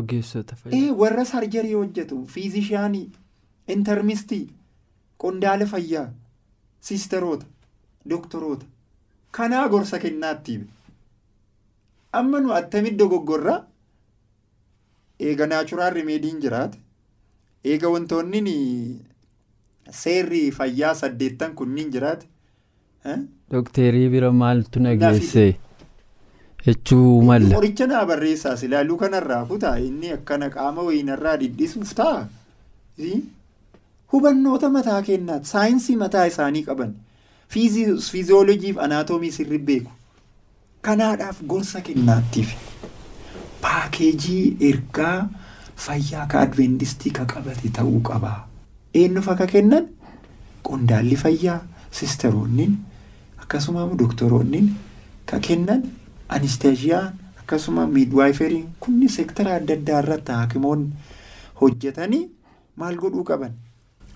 Ogeessota 0.00 0.56
fayyaa. 0.62 0.94
warra 1.02 1.24
sarjarii 1.24 1.74
hojjetu 1.74 2.22
fiizishaanii 2.32 3.04
intarmistii 3.74 4.44
qondaala 5.24 5.66
fayyaa 5.74 6.08
siisteroota 6.88 7.46
doktoroota 8.10 8.66
kanaa 9.38 9.68
gorsa 9.68 9.98
kennaatti 10.04 10.58
amma 12.20 12.40
nu 12.40 12.52
attamitti 12.58 12.98
dogoggorra 13.02 13.56
eega 15.28 15.46
naachuraal 15.52 15.94
rimeediin 15.98 16.40
jiraate 16.44 16.78
eega 17.72 17.88
wantoonni 17.94 18.40
ni 18.48 18.56
seerri 20.02 20.42
fayyaa 20.58 20.94
saddeettan 21.00 21.54
kunniin 21.54 21.90
jiraate? 21.94 22.26
Dokteerii 23.52 24.08
bira 24.14 24.30
maaltu 24.32 24.80
nageesse 24.86 25.44
jechuu 26.66 27.22
malla. 27.22 27.54
Qoricha 27.54 27.86
naa 27.86 28.04
barreessaas 28.06 28.62
ilaaluu 28.62 28.96
kanarraa 29.02 29.44
kutaa 29.46 29.76
inni 29.78 30.10
akkana 30.18 30.50
qaama 30.50 30.82
wayiinarraa 30.88 31.36
dhidhisuuf 31.42 31.94
ta'a. 31.94 32.26
Hubannoota 34.12 34.70
mataa 34.70 35.02
kennaati. 35.02 35.46
Saayinsii 35.48 35.96
mataa 35.96 36.24
isaanii 36.26 36.62
qaban. 36.62 36.94
Fiiziyoolojii 37.48 38.72
fi 38.72 38.78
anaatoomii 38.86 39.32
sirri 39.32 39.58
beeku. 39.58 39.90
Kanaadhaaf 40.82 41.42
gorsa 41.52 41.80
kennaattiif. 41.80 42.52
Paakeejii 43.60 44.56
ergaa 44.70 45.28
fayyaa 45.86 46.26
ka 46.26 46.40
adventistii 46.40 47.10
ka 47.18 47.24
qabate 47.32 47.68
ta'uu 47.78 48.00
qaba. 48.10 48.32
Eenyuuf 48.94 49.28
akka 49.28 49.46
kennan? 49.46 49.88
Qondaalli 50.66 51.16
fayyaa, 51.16 51.60
sisteroonniin 51.90 52.76
akkasuma 53.42 53.86
doktoroonniin 53.98 54.70
ka 55.26 55.38
kennan 55.40 55.82
anisteeshiyaan 56.28 57.12
akkasuma 57.40 57.86
miidwaayiferiin 57.86 58.68
kunni 58.80 59.08
seektara 59.08 59.54
adda 59.60 59.74
addaa 59.78 59.98
irratti 60.04 60.32
haakimoonni 60.32 60.92
hojjetanii 61.60 62.24
maal 62.76 62.96
godhuu 63.04 63.24
qaban? 63.24 63.52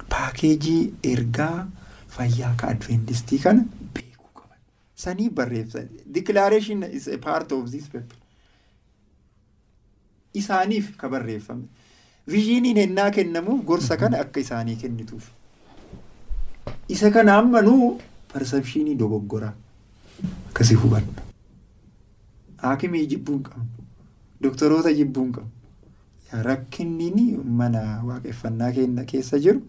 Paakeejii 0.08 0.94
ergaa 1.12 1.68
fayyaa 2.16 2.54
ka 2.62 2.68
adventistii 2.74 3.38
kana 3.38 3.62
beekuu 3.94 4.30
qaban. 4.40 4.58
Sanii 4.94 5.28
barreessa. 5.30 5.82
Declaration 6.14 6.82
is 6.82 7.08
a 7.08 7.18
part 7.18 7.52
of 7.52 7.70
this 7.70 7.86
paper. 7.88 8.16
Isaaniif 10.34 10.96
ka 10.96 11.08
barreeffame. 11.08 11.64
Vizhiiniin 12.30 12.76
hennaa 12.76 13.10
kennamuuf 13.10 13.64
gorsa 13.64 13.96
kana 13.96 14.18
akka 14.20 14.40
isaanii 14.40 14.76
kennituuf. 14.76 15.24
Isa 16.88 17.10
kana 17.10 17.38
ammanuu 17.38 18.00
persepshinii 18.32 18.94
dogoggoraa 18.98 19.52
akkasii 20.50 20.74
hubanna. 20.84 21.29
Haakimii 22.62 23.06
jibbuu 23.06 23.34
hin 23.34 23.42
qabnu. 23.42 23.68
Doktoroota 24.42 24.92
jibbuu 25.00 25.24
hin 25.24 25.32
qabnu. 25.32 25.50
Yaa 26.32 26.42
Rakkinni 26.46 27.36
mana 27.60 27.82
waaqeffannaa 28.08 28.72
keenya 28.78 29.04
keessa 29.12 29.38
jiru 29.46 29.60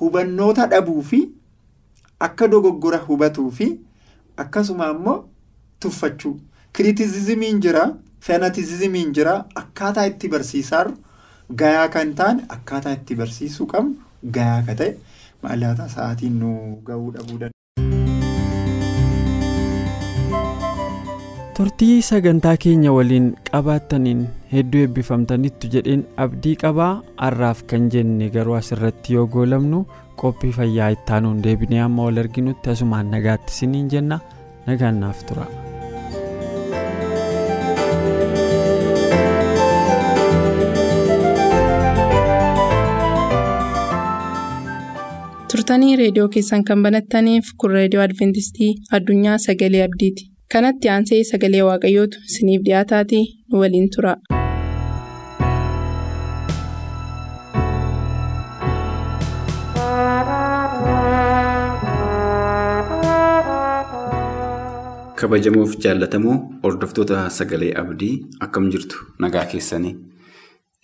hubannoota 0.00 0.66
dhabuu 0.74 1.02
fi 1.12 1.20
akka 2.28 2.48
dogoggora 2.54 2.98
hubatuu 3.08 3.50
fi 3.58 3.68
akkasuma 4.44 4.90
immoo 4.94 5.18
tuffachuu. 5.80 6.36
Kiriitizizimiin 6.72 7.60
jira, 7.60 7.84
fenatizizimiin 8.20 9.12
jira, 9.14 9.32
akkaataa 9.62 10.04
itti 10.10 10.28
barsiisaarru 10.34 10.94
gayaa 11.62 11.88
kan 11.94 12.14
taane 12.14 12.44
akkaataa 12.56 12.92
itti 12.98 13.14
barsiisuu 13.22 13.66
qabnu 13.72 13.96
gayaa 14.36 14.62
ka 14.68 14.74
ta'e 14.82 14.92
maallaataa 15.42 15.88
sa'aatiin 15.94 16.36
nu 16.42 16.52
gahuu 16.90 17.10
dhabuu 17.16 17.38
danda'a. 17.40 17.59
Turtii 21.60 21.96
sagantaa 22.08 22.52
keenya 22.64 22.92
waliin 22.96 23.26
qabaattaniin 23.48 24.20
hedduu 24.52 24.82
eebbifamtanittu 24.84 25.70
jedheen 25.74 26.04
abdii 26.26 26.54
qabaa 26.62 26.90
har'aaf 27.24 27.60
kan 27.72 27.88
jenne 27.96 28.28
garuu 28.36 28.56
asirratti 28.60 29.16
yoo 29.18 29.26
goolabnu 29.36 29.82
qophii 30.24 30.52
fayyaa 30.60 30.90
ittaanuun 30.98 31.42
deebinee 31.48 31.82
amma 31.88 32.08
wal 32.10 32.22
arginutti 32.24 32.74
asumaan 32.76 33.12
nagaatti 33.16 33.56
isiniin 33.58 33.90
jenna 33.96 34.20
nagaan 34.70 35.02
naaf 35.06 35.26
tura. 35.32 35.50
turtanii 45.52 45.94
reediyoo 46.00 46.28
keessan 46.34 46.64
kan 46.70 46.82
banattaniif 46.86 47.52
kun 47.62 47.74
reediyoo 47.78 48.04
adventistii 48.08 48.70
addunyaa 48.98 49.38
sagalee 49.46 49.82
abdiiti 49.88 50.29
kanatti 50.54 50.90
aansee 50.94 51.20
sagalee 51.30 51.62
waaqayyootu 51.68 52.22
isiniif 52.30 52.62
dhiyaataatii 52.68 53.24
nu 53.48 53.60
waliin 53.64 53.90
tura. 53.96 54.14
kabajamoof 65.20 65.72
jaallatamoo 65.84 66.36
hordoftoota 66.62 67.16
sagalee 67.38 67.72
abdii 67.82 68.12
akkam 68.46 68.68
jirtu 68.74 68.96
nagaa 69.24 69.44
keessanii 69.52 69.92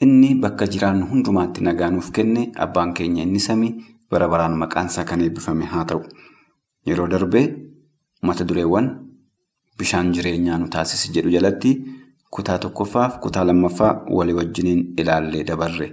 inni 0.07 0.31
bakka 0.43 0.67
jiraannu 0.75 1.07
hundumaatti 1.13 1.65
nagaa 1.69 1.91
nuuf 1.95 2.11
kenne 2.19 2.43
abbaan 2.67 2.93
keenya 2.99 3.23
inni 3.29 3.41
samii 3.47 3.73
bara 4.11 4.29
baraan 4.33 4.57
maqaan 4.63 4.87
isaa 4.93 5.05
kan 5.11 5.21
eebbifame 5.27 5.65
haa 5.73 5.85
ta'u 5.93 6.03
yeroo 6.91 7.09
darbee 7.15 7.45
mata 8.31 8.45
dureewwan 8.51 8.91
bishaan 9.79 10.13
jireenyaa 10.15 10.59
nu 10.59 10.69
taasisi 10.75 11.13
jedhu 11.15 11.31
jalatti 11.37 11.73
kutaa 12.31 12.59
tokkoffaaf 12.65 13.19
kutaa 13.27 13.45
lammaffaa 13.51 13.93
walii 14.19 14.35
wajjiniin 14.41 14.83
ilaallee 15.03 15.45
dabarre 15.51 15.89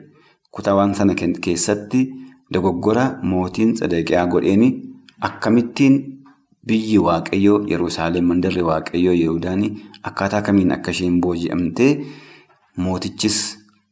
kutaawwan 0.52 0.94
sana 0.94 1.16
keessatti 1.20 2.02
dogoggora 2.54 3.06
mootiin 3.22 3.74
tsadeeqiyaa 3.74 4.28
godheeni 4.28 4.74
akkamittiin. 5.22 6.14
Biyyi 6.68 6.98
waaqayyoo 7.06 7.66
Yerusaalem 7.68 8.24
mandarri 8.28 8.62
waaqayyoo 8.64 9.14
Yihudaanii 9.14 9.72
akkaataa 10.10 10.42
kamiin 10.42 10.72
akka 10.72 10.92
booji'amtee 11.22 12.06
mootichis 12.78 13.40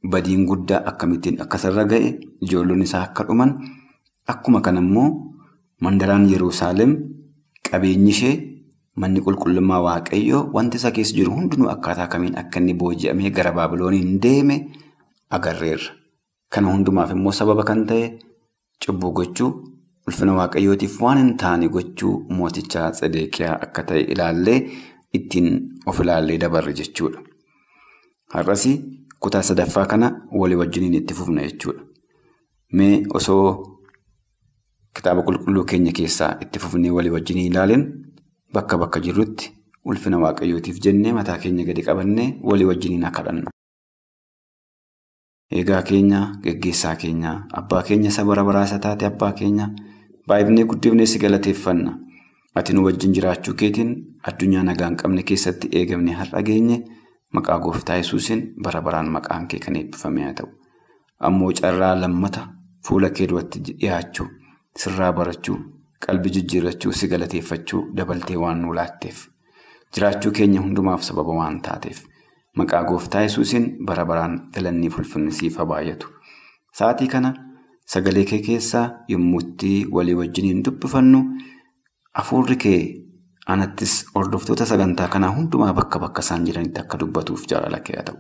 badiin 0.10 0.46
guddaa 0.46 0.80
akkamittiin 0.92 1.42
akkasarra 1.42 1.84
ga'e 1.84 2.20
ijoollonni 2.42 2.84
isaa 2.90 3.02
akka 3.08 3.24
dhuman 3.28 3.52
akkuma 4.34 4.62
kana 4.62 4.80
immoo 4.80 5.10
mandaraan 5.82 6.30
Yerusaalem 6.32 6.96
qabeenyi 7.72 8.10
ishee 8.10 8.36
manni 8.96 9.22
qulqullummaa 9.26 9.82
waaqayyoo 9.88 10.44
wanti 10.54 10.78
isa 10.78 10.92
keessa 10.92 11.16
jiru 11.18 11.32
hundinuu 11.38 11.70
akkaataa 11.74 12.08
kamiin 12.14 12.38
akka 12.44 12.60
inni 12.60 12.74
booji'amee 12.84 13.30
gara 13.32 13.52
Baabilooniin 13.52 14.20
deeme 14.22 14.56
agarreerra. 15.30 15.94
Kana 16.50 16.72
hundumaaf 16.74 17.12
immoo 17.12 17.32
sababa 17.32 17.64
kan 17.64 17.86
ta'e 17.88 18.20
cubbuu 18.86 19.12
gochuu. 19.20 19.52
ulfina 20.08 20.34
waaqayyootiif 20.38 20.94
waan 21.02 21.18
hin 21.20 21.36
taane 21.42 21.68
gochuu 21.74 22.14
mootichaa 22.38 22.88
Tsedeeqiyaa 22.92 23.58
akka 23.66 23.84
ta'e 23.90 24.00
ilaallee 24.14 24.56
ittiin 25.18 25.50
of 25.86 26.00
ilaallee 26.04 26.38
dabarre 26.44 26.74
jechuudha. 26.80 27.20
Har'as 28.34 28.64
kutaa 29.20 29.42
sadaffaa 29.50 29.86
kana 29.92 30.10
walii 30.42 30.56
wajjiniin 30.62 30.94
itti 31.00 31.14
fufna 31.20 31.42
jechuudha. 31.48 31.82
Mee 32.74 33.04
osoo 33.20 33.46
kitaaba 34.96 35.22
qulqulluu 35.28 35.64
keenya 35.74 35.92
keessaa 36.00 36.32
itti 36.46 36.60
fufnee 36.60 36.92
walii 36.98 37.12
wajjiniin 37.18 37.52
ilaaleen 37.52 37.84
bakka 38.54 38.78
bakka 38.78 39.00
jirrutti 39.00 39.52
ulfina 39.86 40.18
waaqayyootiif 40.24 40.80
jennee 40.84 41.14
mataa 41.14 41.38
keenya 41.38 41.64
gadi 41.66 41.82
qabannee 41.88 42.30
walii 42.44 42.66
wajjiniin 42.72 43.06
akka 43.06 43.24
kadhanna. 43.24 43.50
Eegaa 45.52 45.82
keenya 45.84 46.20
geggeessaa 46.44 46.96
keenya 46.96 47.32
abbaa 47.62 47.84
keenya 47.88 48.10
isa 48.10 48.24
bara 48.26 48.44
baraasa 48.44 48.80
taate 48.80 49.06
abbaa 49.06 49.32
keenya. 49.34 49.68
Baay'ifnee 50.28 50.66
guddifnee 50.66 51.06
si 51.06 51.20
galateeffanna. 51.20 51.98
Ati 52.56 52.74
nu 52.74 52.84
wajjin 52.86 53.14
jiraachuu 53.16 53.54
keetiin 53.60 53.92
addunyaa 54.28 54.64
nagaa 54.64 54.88
hin 54.90 54.98
qabne 55.02 55.24
keessatti 55.24 55.70
eegamne 55.80 56.14
har'a 56.20 56.42
geenye 56.50 56.78
maqaa 57.34 57.60
gooftaa 57.60 57.96
yesuusin 58.00 58.42
bara 58.64 58.82
baraan 58.82 59.10
maqaan 59.12 59.48
kee 59.48 59.60
kan 59.66 59.76
eebbifame 59.82 60.24
haa 60.24 60.34
ta'u. 60.40 60.50
Ammoo 61.20 61.52
carraa 61.62 61.96
lammata 62.02 62.48
fuula 62.88 63.10
kee 63.10 63.28
duratti 63.30 63.60
dhiyaachuu, 63.68 64.28
sirraa 64.78 65.12
barachuu, 65.14 65.58
qalbii 66.06 66.32
jijjiirrachuu, 66.38 66.92
si 66.94 67.08
galateeffachuu 67.08 67.82
dabaltee 67.98 68.38
waan 68.38 68.62
nu 68.62 68.74
laatteef. 68.76 69.28
Jiraachuu 69.96 70.32
keenya 70.32 70.62
hundumaaf 70.62 71.04
sababa 71.04 71.34
waan 71.40 71.62
taateef. 71.62 72.04
Maqaa 72.58 72.84
gooftaa 72.84 73.22
yesuusin 73.22 73.66
bara 73.86 74.06
baraan 74.06 74.40
filannii 74.56 74.90
ulfinni 74.98 75.32
siif 75.32 75.58
haa 75.58 75.66
baay'atu. 75.66 76.08
Sa'aatii 76.78 77.08
kana. 77.08 77.34
Sagalee 77.92 78.24
kee 78.26 78.40
keessaa 78.42 78.86
yommuu 79.10 79.42
walii 79.92 80.14
wajjiniin 80.16 80.64
dubbifannu 80.66 81.20
hafuurri 82.14 82.56
kee 82.56 82.82
anattis 83.48 84.06
hordoftoota 84.16 84.66
sagantaa 84.66 85.08
kanaa 85.08 85.32
hundumaa 85.36 85.74
bakka 85.74 86.00
bakka 86.00 86.22
isaan 86.22 86.46
jiranitti 86.46 86.80
akka 86.82 86.98
dubbatuuf 87.00 87.46
jaalala 87.50 87.80
kee 87.80 87.96
haa 87.98 88.04
ta'u. 88.04 88.18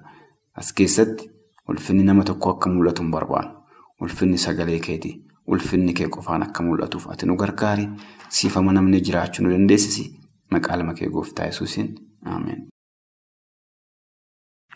As 0.57 0.73
keessatti 0.73 1.29
ulfinni 1.69 2.03
nama 2.03 2.23
tokko 2.23 2.49
akka 2.55 2.69
mul'atu 2.69 3.01
hin 3.03 3.11
barbaannu. 3.11 3.57
Ulfinni 4.01 4.37
sagalee 4.37 4.79
keetii, 4.79 5.13
ulfinni 5.47 5.93
kee 5.93 6.07
qofaan 6.09 6.43
akka 6.43 6.63
mul'atuuf 6.63 7.07
ati 7.11 7.25
nu 7.25 7.35
gargaari. 7.35 7.87
Siif 8.29 8.57
amanamnee 8.57 9.01
jiraachuu 9.07 9.43
nu 9.45 9.51
dandeessisi. 9.51 10.03
Maqaa 10.51 10.77
lama 10.77 10.93
kee 10.93 11.09
gooftaa 11.09 11.45
yesuusin 11.45 11.95
Ameen. 12.25 12.67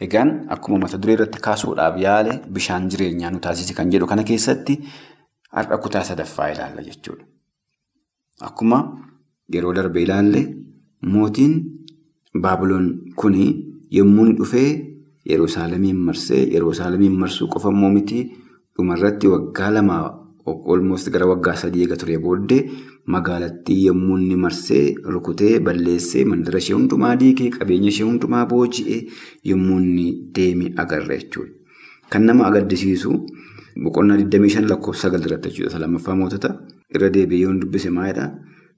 Egaan 0.02 0.30
akkuma 0.50 0.78
mata 0.84 0.98
duree 1.02 1.14
irratti 1.16 1.40
kaasuudhaaf 1.48 1.98
yaale 2.06 2.34
bishaan 2.56 2.90
jireenyaa 2.92 3.30
nu 3.32 3.40
taasise 3.46 3.74
kan 3.78 3.92
jedhu 3.94 4.08
kana 4.12 4.24
keessatti 4.30 4.74
har'a 5.56 5.78
kutaa 5.84 6.04
sadaffaa 6.10 6.48
ilaalla 6.54 6.82
jechuudha. 6.88 7.24
Akkuma 8.48 8.80
yeroo 9.54 9.74
darbe 9.78 10.02
ilaalle 10.04 10.42
mootiin 11.14 11.54
Baabiloon 12.44 12.88
kuni 13.16 13.46
yommuu 13.98 14.26
dhufee 14.38 14.70
Yerusaalemiin 15.32 15.98
marsee 16.08 16.42
Yerusaalemiin 16.56 17.16
marsuu 17.22 17.48
qofa 17.54 17.70
immoo 17.76 17.90
miti 17.94 18.20
dhumarratti 18.76 19.28
waggaa 19.34 19.70
lama 19.76 19.96
olmost 20.46 21.10
gara 21.14 21.26
waggaa 21.32 21.56
sadii 21.62 21.82
eega 21.86 21.96
ture 22.02 22.18
booddee 22.26 22.62
magaalattii 23.14 23.78
yommuu 23.86 24.18
inni 24.18 24.36
marsee 24.44 24.96
rukutee 25.14 25.60
balleessee 25.68 26.26
mandara 26.32 26.60
ishee 26.64 26.76
hundumaa 26.78 27.16
diigee 27.22 27.50
qabeenya 27.56 27.90
ishee 27.94 28.06
hundumaa 28.10 28.46
booji'ee 28.52 29.00
yommuu 29.52 29.80
inni 29.80 30.06
deeme 30.36 30.72
agarra 30.84 31.18
jechuudha. 31.18 31.52
Kan 32.10 32.24
nama 32.30 32.46
agaddisiisu 32.50 33.12
boqonnaa 33.84 34.18
25 34.18 34.70
lakkoofsa 34.70 35.02
sagal 35.08 35.26
irratti 35.26 35.50
jechuudha. 35.50 35.80
Lammaffaa 35.84 36.16
mootota 36.22 36.54
irra 36.96 37.10
deebi'ee 37.16 37.42
yoon 37.46 37.60
dubbise 37.62 37.90
maalidhaa? 37.90 38.30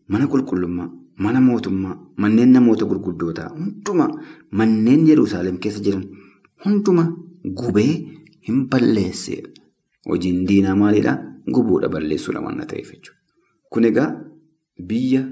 Mana 0.07 0.25
qulqullummaa, 0.31 0.89
mana 1.23 1.41
mootummaa, 1.41 1.95
manneen 2.17 2.51
namoota 2.55 2.85
gurguddootaa 2.85 3.49
hundumaa 3.57 4.09
manneen 4.51 5.07
Yerusaalem 5.07 5.57
keessa 5.63 5.83
jiran 5.87 6.05
hunduma 6.65 7.03
gubee 7.61 7.93
hin 8.47 8.67
balleessedha. 8.69 9.49
Hojiin 10.09 10.45
diinaa 10.47 10.75
maalidhaa? 10.75 11.17
Gubuudha 11.53 11.89
balleessuudha 11.89 12.41
waan 12.45 12.61
ta'eef 12.67 12.91
jechuudha. 12.93 13.19
Kun 13.71 13.85
egaa 13.91 14.09
biyya 14.91 15.23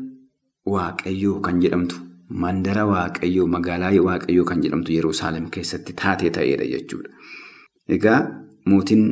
Waaqayyoo 0.74 1.40
kan 1.46 1.60
jedhamtu 1.62 1.96
mandara 2.30 2.86
Waaqayyoo 2.92 3.48
magaalaa 3.56 3.94
Waaqayyoo 4.08 4.46
kan 4.52 4.62
jedhamtu 4.64 4.94
Yerusaalem 4.98 5.50
keessatti 5.58 5.94
taatee 5.94 6.30
ta'edha 6.38 6.66
jechuudha. 6.74 7.10
Egaa 7.98 8.20
mootiin 8.66 9.04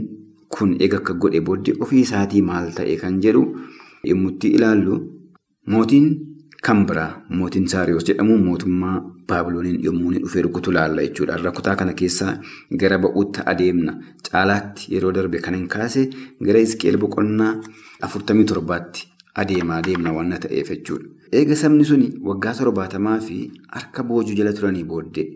kun 0.49 0.75
eega 0.79 0.97
akka 1.01 1.13
godhe 1.13 1.41
booddee 1.41 1.75
ofii 1.85 2.01
isaatii 2.07 2.41
maal 2.49 2.71
ta'e 2.77 2.95
kan 3.03 3.19
jedhu 3.25 3.43
yommuu 4.09 4.31
itti 4.33 4.47
ilaallu 4.57 4.97
mootiin 5.75 6.07
kan 6.65 6.85
biraa 6.87 7.11
mootiin 7.29 7.67
Saariyoos 7.67 8.05
jedhamu 8.07 8.37
mootummaa 8.37 8.97
Baabilooniin 9.27 9.83
yommuu 9.85 10.11
inni 10.11 10.21
dhufee 10.23 10.41
rukutu 10.45 10.71
ilaalla 10.71 11.01
jechuudha. 11.05 11.35
Irra 11.39 11.51
kutaa 11.57 11.75
kana 11.75 11.93
keessaa 11.93 12.33
gara 12.81 12.97
ba'uutti 13.05 13.41
adeemna. 13.51 13.93
Caalaatti 14.31 14.93
yeroo 14.93 15.11
darbe 15.17 15.39
kan 15.45 15.55
hin 15.57 15.67
kaase 15.73 16.03
gara 16.47 16.59
Isqeel 16.67 16.97
boqonnaa 17.03 17.51
afurtamii 18.07 18.45
torbaatti 18.51 19.07
adeemaa 19.43 19.77
adeemna 19.83 20.13
waan 20.17 20.33
ta'eef 20.45 20.69
jechuudha. 20.73 21.07
Eega 21.31 21.55
sabni 21.63 21.85
suni 21.91 22.09
waggaa 22.29 22.53
torbaatamaa 22.61 23.19
fi 23.27 23.37
harka 23.75 24.03
boojuu 24.09 24.35
jala 24.39 24.53
turanii 24.59 24.83
booddee 24.91 25.27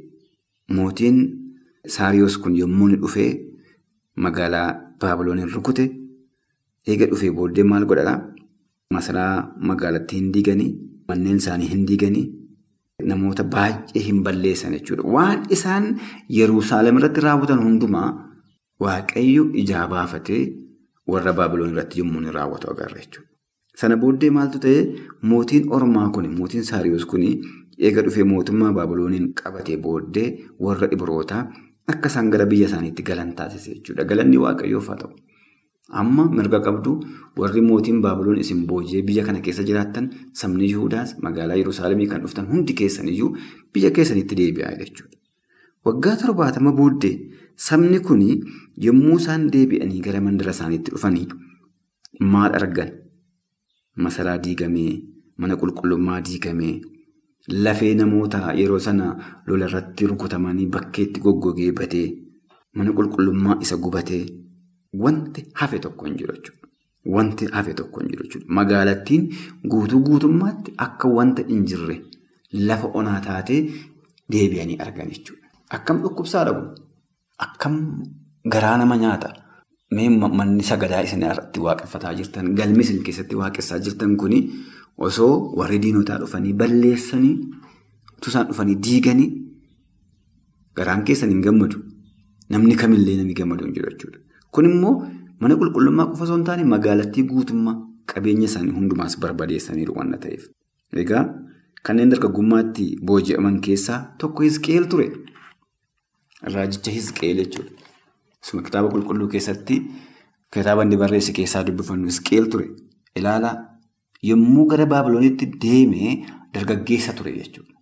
mootiin 0.80 1.22
Saariyoos 1.98 2.38
kun 2.44 2.58
yommuu 2.64 2.88
inni 2.90 3.02
dhufee 3.04 3.32
magaalaa 4.26 4.68
Baabilooniin 5.02 5.52
rukute 5.56 5.86
eega 6.88 7.06
dhufee 7.12 7.32
booddee 7.32 7.64
maal 7.64 7.86
godhadhaa? 7.86 8.20
Masaraa 8.96 9.54
magaalattii 9.70 10.20
hin 10.20 10.32
manneen 11.10 11.38
isaanii 11.44 11.68
hin 11.74 11.86
diiganii 11.92 12.26
namoota 13.12 13.44
baay'ee 13.56 14.04
hin 14.08 14.24
balleessan 14.24 14.74
jechuudha. 14.78 15.04
Waan 15.16 15.44
isaan 15.58 15.86
Yerusaalem 16.40 16.98
irratti 17.02 17.22
raawwatan 17.28 17.60
hundumaa 17.66 18.08
Waaqayyo 18.86 19.44
ijaa 19.64 19.88
baafatee 19.94 20.42
warra 21.14 21.34
Baabiloon 21.40 21.72
irratti 21.76 22.00
yommuu 22.02 22.20
inni 22.22 22.32
raawwatu 22.40 22.70
agarra 22.72 23.00
jechuudha. 23.04 23.28
Sana 23.82 23.98
booddee 24.02 24.30
maaltu 24.40 24.60
ta'e 24.66 24.80
mootiin 25.32 25.70
Ormaa 25.78 26.10
kun 26.18 26.28
mootiin 26.40 26.64
Saariyoos 26.72 27.06
kun 27.14 27.24
eega 27.78 28.02
dhufee 28.08 28.24
mootummaa 28.34 28.74
Baabilooniin 28.80 29.32
qabatee 29.42 29.78
booddee 29.88 30.28
warra 30.68 30.88
Ibrootaa 30.98 31.42
akka 31.94 32.10
isaan 32.14 32.30
gara 32.36 32.46
biyya 32.54 32.68
isaaniitti 32.70 33.04
galan 33.10 33.34
taasise 33.36 33.74
jechuudha. 33.76 34.04
Galanni 34.12 34.38
waaqayyoof 34.46 34.88
haa 34.94 34.96
ta'u. 35.04 35.12
Amma 35.90 36.26
mirga 36.28 36.60
qabdu 36.60 37.00
warri 37.38 37.62
mootiin 37.62 38.02
Baabiloon 38.02 38.40
isin 38.44 38.66
booji'ee 38.68 39.04
biyya 39.08 39.24
kana 39.26 39.40
keessa 39.42 39.64
jiraattan 39.64 40.10
sabni 40.34 40.68
Yihudaas 40.68 41.16
magaalaa 41.24 41.56
Yerusaalemii 41.56 42.08
kan 42.12 42.22
dhuftan 42.22 42.48
hundi 42.52 42.74
keessaniyyuu 42.74 43.30
biyya 43.74 43.92
keessanitti 43.92 44.36
deebi'aa 44.36 44.74
jechuudha. 44.82 45.16
Waggaa 45.86 46.16
torbaatama 46.24 46.72
booddee 46.76 47.14
sabni 47.56 48.00
kun 48.00 48.22
yommuu 48.86 49.18
isaan 49.22 49.48
deebi'anii 49.54 50.02
gara 50.08 50.22
mandara 50.22 50.52
isaaniitti 50.52 50.92
dhufanii 50.92 51.28
maal 52.20 52.56
argan? 52.60 52.92
Masaraa 53.96 54.38
diigamee, 54.44 54.92
mana 55.38 55.56
qulqullummaa 55.56 56.20
diigamee, 56.22 56.82
lafee 57.64 57.94
namoota 57.96 58.52
yeroo 58.60 58.80
sana 58.80 59.08
lola 59.48 59.66
irratti 59.72 60.08
rukutamanii 60.12 60.68
bakkeetti 60.76 61.22
goggogee 61.24 61.72
badee, 61.72 62.08
mana 62.76 62.92
qulqullummaa 63.00 63.58
isa 63.62 63.78
gubatee. 63.78 64.26
Wanti 65.04 65.46
hafe 65.62 65.80
tokko 65.86 66.06
hin 66.06 66.18
jiru 66.20 66.34
jechuudha. 66.36 66.68
Wanti 67.16 67.46
hafe 67.56 67.74
tokko 67.80 68.00
hin 68.02 68.10
jiru 68.12 68.24
jechuudha. 68.28 68.46
Magaalattiin 68.60 69.28
guutuu 69.74 70.00
guutummaatti 70.10 70.74
akka 70.86 71.08
wanta 71.18 71.44
hin 71.50 71.66
jirre 71.72 71.98
lafa 72.70 72.88
onaa 73.02 73.20
taatee 73.26 73.60
deebi'anii 74.32 74.78
argan 74.86 75.10
jechuudha. 75.16 75.48
Akkam 75.80 76.02
dhukkubsaadha 76.06 76.54
kun? 76.54 76.68
Akkam 77.46 77.76
garaa 78.56 78.78
nama 78.78 78.98
nyaata? 79.04 79.34
Mee 79.96 80.10
manni 80.10 80.64
sagadaa 80.70 81.02
isin 81.08 81.22
irratti 81.24 81.60
waaqeffataa 81.66 82.14
jirtan, 82.16 82.54
galmi 82.56 82.84
isin 82.84 83.04
keessatti 83.04 83.36
waaqessaa 83.42 83.80
jirtan 83.86 84.16
kuni 84.24 84.40
osoo 85.08 85.34
warri 85.60 85.80
diinotaa 85.84 86.18
dhufanii 86.24 86.54
balleessanii, 86.62 87.36
utuu 88.18 88.30
isaan 88.32 88.48
dhufanii 88.50 88.76
diiganii 88.88 89.30
garaan 90.76 91.04
keessan 91.06 91.30
hin 91.34 91.42
gammadu. 91.46 91.78
Namni 92.50 92.76
kamillee 92.82 93.18
namni 93.20 93.34
gammadu 93.40 93.66
hin 93.66 93.74
jiru 93.78 93.92
jechuudha. 93.92 94.20
Kun 94.58 94.66
immoo 94.66 94.94
mana 95.40 95.56
qulqullummaa 95.62 96.08
qofa 96.12 96.24
osoo 96.26 96.36
hin 96.38 96.46
taane 96.50 96.64
magaalattii 96.74 97.24
guutummaa 97.32 97.74
qabeenya 98.14 98.46
isaanii 98.50 98.74
hundumaas 98.78 99.16
barbadeessaniiru 99.26 99.94
waan 99.98 100.14
ta'eef. 100.24 100.48
Egaa 101.04 101.24
kanneen 101.90 102.10
dargaggummaatti 102.14 102.86
booji'aman 103.10 103.60
keessaa 103.68 103.98
tokko 104.24 104.44
Hisqeel 104.48 104.88
ture. 104.94 105.08
Raajicha 106.54 106.92
Hisqeel 106.96 107.42
jechuudha. 107.44 107.72
Kitaaba 108.68 108.90
qulqulluu 108.94 109.28
keessatti 109.34 109.78
kitaaba 110.58 110.84
inni 110.88 110.98
barreesse 111.04 111.36
keessaa 111.40 111.64
dubbifannu 111.68 112.10
Hisqeel 112.12 112.50
ture. 112.56 112.68
Ilaalaa 113.16 113.56
yommuu 114.30 114.66
gara 114.72 114.86
Baabiloonitti 114.96 115.52
deemee 115.66 116.16
dargaggeessa 116.54 117.14
ture 117.20 117.36
jechuudha. 117.38 117.74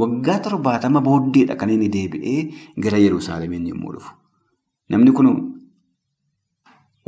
Waggaa 0.00 0.38
torbaatama 0.48 1.00
booddeedha 1.10 1.56
kan 1.60 1.70
inni 1.76 1.92
deebi'ee 1.98 2.40
gara 2.88 2.98
Yerusaalemiin 3.04 3.68
yommuu 3.74 3.92
dhufu. 3.98 4.16
Namni 4.90 5.12
kun 5.12 5.30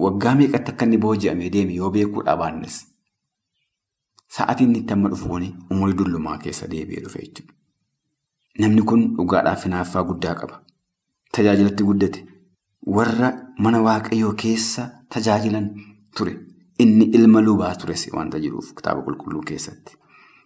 waggaa 0.05 0.35
meeqatti 0.39 0.71
akka 0.73 0.85
inni 0.87 0.99
booji'amee 1.05 1.51
deeme 1.55 1.75
yoo 1.81 1.91
beekuudha 1.97 2.37
baannes 2.41 2.77
sa'aatiin 4.37 4.75
itti 4.81 4.93
amma 4.93 5.09
dhufu 5.13 5.29
kuni 5.29 5.49
umurii 5.71 5.97
dullumaa 5.99 6.39
keessa 6.39 6.67
deebi'ee 6.73 7.03
dhufe 7.05 7.21
jechuudha. 7.25 7.55
Namni 8.61 8.83
kun 8.91 9.03
dhugaadhaaf 9.17 9.65
hinaaffaa 9.65 10.03
guddaa 10.09 10.35
qaba. 10.41 10.57
Tajaajilatti 11.33 11.85
guddate. 11.89 12.25
Warra 12.97 13.29
mana 13.59 13.81
waaqayyoo 13.87 14.33
keessa 14.43 14.89
tajaajilan 15.15 15.69
ture. 16.17 16.35
Inni 16.79 17.05
ilma 17.19 17.41
lubaa 17.41 17.75
tures 17.77 18.07
waanta 18.13 18.39
jiruuf 18.45 18.73
kitaaba 18.75 19.03
qulqulluu 19.07 19.43
keessatti. 19.51 19.97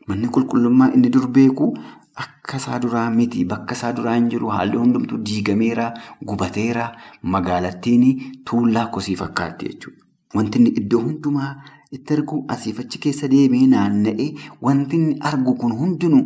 Manni 0.08 0.28
qulqullummaa 0.36 0.90
inni 0.94 1.10
dur 1.16 1.26
beeku 1.38 1.72
akka 2.16 2.57
isaa 2.57 2.79
duraa 2.79 3.11
miti. 3.11 3.44
Bakka 3.44 3.75
isaa 3.75 3.92
duraa 3.92 4.14
hin 4.14 4.29
jiru. 4.31 4.48
Haalli 4.57 4.77
hundumtuu 4.77 5.18
diigameera, 5.31 5.92
gubateera. 6.25 6.90
Magaalattiin 7.22 8.05
tuullaa 8.51 8.87
kosii 8.87 9.16
fakkaatti 9.16 9.68
jechuudha. 9.68 9.98
Wanti 10.35 10.59
inni 10.59 10.70
iddoo 10.81 11.01
hundumaa 11.07 11.51
itti 11.92 12.14
argu 12.14 12.44
asiif 12.55 12.79
achi 12.81 12.98
keessa 13.07 13.29
deemee 13.31 13.66
naanna'ee 13.72 14.29
wanti 14.68 15.01
argu 15.31 15.55
kun 15.62 15.72
hundinuu 15.81 16.22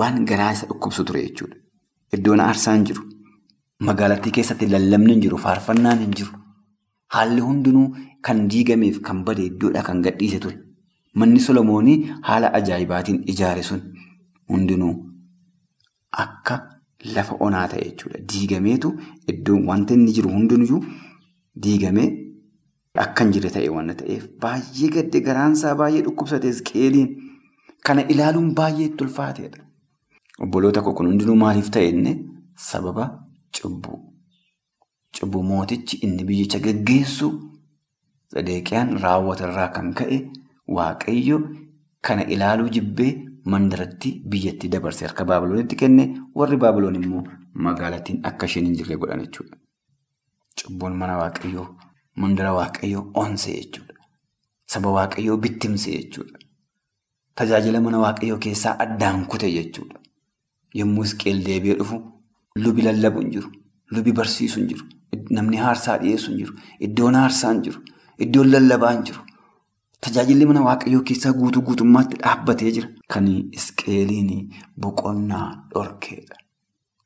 waan 0.00 0.24
garaa 0.30 0.50
isa 0.56 0.66
dhukkubsu 0.70 1.04
ture 1.10 1.22
jechuudha. 1.26 1.56
Iddoon 2.18 2.40
aarsaa 2.46 2.74
hin 2.74 2.84
jiru. 2.90 3.02
Magaalattii 3.88 4.32
keessatti 4.38 4.66
lallabni 4.74 5.12
hin 5.14 5.22
jiru. 5.26 5.38
Faarfannaan 5.46 5.98
hin 6.04 6.14
jiru. 6.20 6.32
Haalli 7.14 7.40
hundinuu 7.40 7.88
kan 8.22 8.46
diigameef 8.50 9.00
kan 9.08 9.24
bade 9.24 9.44
iddoodhaa 9.46 9.82
kan 9.90 10.02
gadhiise 10.02 10.38
ture. 10.46 10.56
Manni 11.14 11.40
Solomoonii 11.40 11.98
haala 12.22 12.50
ajaa'ibaatiin 12.60 13.22
ijaare 13.34 13.62
sun 13.62 13.82
hundinuu 14.52 14.94
akka 16.24 16.56
lafa 17.16 17.36
onaa 17.46 17.66
ta'e 17.72 17.84
jechuudha. 17.88 18.18
Diigameetu 18.32 18.92
iddoon 19.32 19.66
wanti 19.68 19.94
inni 19.94 20.12
jiru 20.18 20.30
hundinuyyuu 20.36 20.82
diigamee 21.66 22.08
akka 23.04 23.24
hin 23.24 23.32
jirre 23.36 23.50
ta'e 23.56 23.68
waan 23.76 23.94
ta'eef 24.02 24.26
baay'ee 24.44 24.90
gadde 24.96 25.20
garaansaa 25.28 25.74
baay'ee 25.82 26.02
dhukkubsate 26.08 26.48
Hisqeeliin 26.52 27.08
kana 27.88 28.06
ilaaluun 28.14 28.54
baay'ee 28.60 28.88
itti 28.90 29.04
ulfaateedha. 29.08 29.62
Obboloota 30.44 30.82
koo 30.82 30.94
kun 31.00 31.06
hundinuu 31.12 31.36
maaliif 31.44 31.70
ta'e 31.78 32.16
sababa 32.70 33.10
cubbuu. 33.60 33.98
Cubbuu 35.18 35.42
mootichi 35.42 35.96
inni 36.06 36.24
biyyicha 36.24 36.58
geggeessu 36.68 37.28
Sadeeqiyaan 38.32 38.96
raawwatarraa 39.02 39.68
kan 39.74 39.92
ka'e 39.98 40.16
waaqayyo 40.76 41.38
kana 42.08 42.24
ilaaluu 42.34 42.68
jibbee 42.76 43.12
mandaratti 43.52 44.10
biyyatti 44.32 44.68
dabarse 44.72 45.04
harka 45.06 45.24
Baabiloonitti 45.30 45.76
kenne 45.82 46.04
warri 46.34 46.56
Baabiloon 46.64 46.96
immoo 47.00 47.22
magaalattiin 47.66 48.20
akka 48.30 48.46
isheen 48.50 48.66
hin 48.68 48.74
jirre 48.78 48.96
godhan 49.02 49.20
jechuudha. 49.24 49.56
Cubbuun 50.60 50.96
mana 51.02 51.16
waaqayyoo 51.20 51.66
mandara 52.24 52.52
waaqayyoo 52.58 53.04
onse 53.22 53.52
jechuudha. 53.58 53.94
Saba 54.66 54.90
waaqayyoo 54.96 55.36
bittimse 55.44 55.90
jechuudha. 55.96 56.38
Tajaajila 57.34 57.80
mana 57.86 57.98
waaqayyoo 58.04 58.38
keessaa 58.48 58.76
addaan 58.86 59.26
kute 59.34 59.50
jechuudha. 59.56 59.98
Yommuu 60.80 61.02
Hisqeel 61.08 61.44
deebi'ee 61.46 61.76
dhufu 61.78 62.00
lubi 62.64 62.82
lallabu 62.88 63.20
hin 63.24 63.30
jiru. 63.36 63.50
Lubi 63.92 64.12
barsiisu 64.12 64.60
hin 64.60 64.68
jiru. 64.72 64.84
Namni 65.38 65.58
aarsaa 65.68 65.98
dhiyeessu 66.02 66.30
hin 66.32 66.38
jiru. 66.42 66.54
Iddoon 66.88 67.14
aarsaa 67.22 67.52
hin 67.52 67.62
jiru. 67.68 67.80
Iddoon 68.26 68.50
lallabaa 68.54 68.92
hin 68.96 69.04
jiru. 69.10 69.20
Tajaajilli 70.04 70.46
mana 70.46 70.62
waaqayyoo 70.68 71.02
keessaa 71.08 71.32
guutuu 71.38 71.62
guutummaatti 71.68 72.16
dhaabbatee 72.22 72.70
jira. 72.76 72.88
Kan 73.12 73.26
Hisqeeliin 73.54 74.30
boqonnaa 74.80 75.46
dhorkeedha. 75.74 76.36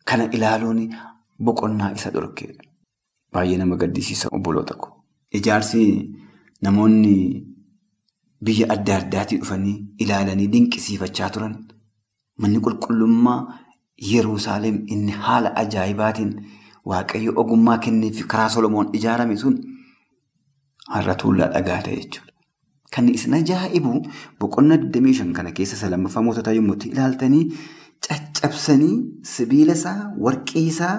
Kana 0.09 0.24
ilaaluun 0.38 0.81
boqonnaa 1.44 1.92
isa 1.98 2.11
dhorkeedha. 2.16 2.62
Baay'ee 3.33 3.59
nama 3.59 3.76
gaddisiisa 3.83 4.29
obboloota 4.38 4.74
ko. 4.74 4.88
Ijaarsi 5.38 5.83
namoonni 6.62 7.14
biyya 8.44 8.66
adda 8.74 8.96
addaatii 9.03 9.38
dhufanii 9.42 9.76
ilaalanii 10.05 10.48
dinqisiifachaa 10.53 11.31
turan 11.35 11.55
manni 12.38 12.59
qulqullummaa 12.66 13.40
Yerusaalem 14.12 14.76
inni 14.94 15.12
haala 15.26 15.50
ajaa'ibaatiin 15.62 16.31
waaqayyo 16.92 17.33
ogummaa 17.42 17.79
kenneef 17.87 18.22
karaa 18.35 18.48
Solomoon 18.55 18.88
ijaarame 18.98 19.37
sun 19.42 19.57
har'a 20.94 21.14
tuullaa 21.22 21.48
dhagaa 21.55 21.81
ta'e 21.87 21.96
jechuudha. 21.96 22.29
Kan 22.94 23.09
isin 23.09 23.35
ajaa'ibu 23.38 23.92
boqonnaa 24.40 24.76
25 24.85 25.33
kana 25.38 25.53
keessa 25.59 25.76
isa 25.79 25.90
lammaffaa 25.92 26.22
moototaa 26.26 26.55
yommuu 26.59 26.76
ilaaltanii 26.92 27.44
caccabsanii 28.07 28.94
sibiila 29.33 29.72
isaa 29.79 29.98
warqii 30.26 30.64
isaa 30.72 30.96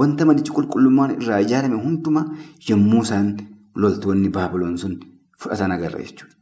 wanta 0.00 0.24
manichi 0.30 0.52
qulqullummaan 0.56 1.12
irraa 1.18 1.40
ijaarame 1.46 1.78
hundumaa 1.84 2.24
yommuu 2.70 3.02
isaan 3.06 3.28
loltoonni 3.84 4.28
baabiloon 4.38 4.76
sun 4.82 4.96
fudhatan 5.42 5.72
agarra 5.76 6.00
jechuudha. 6.06 6.34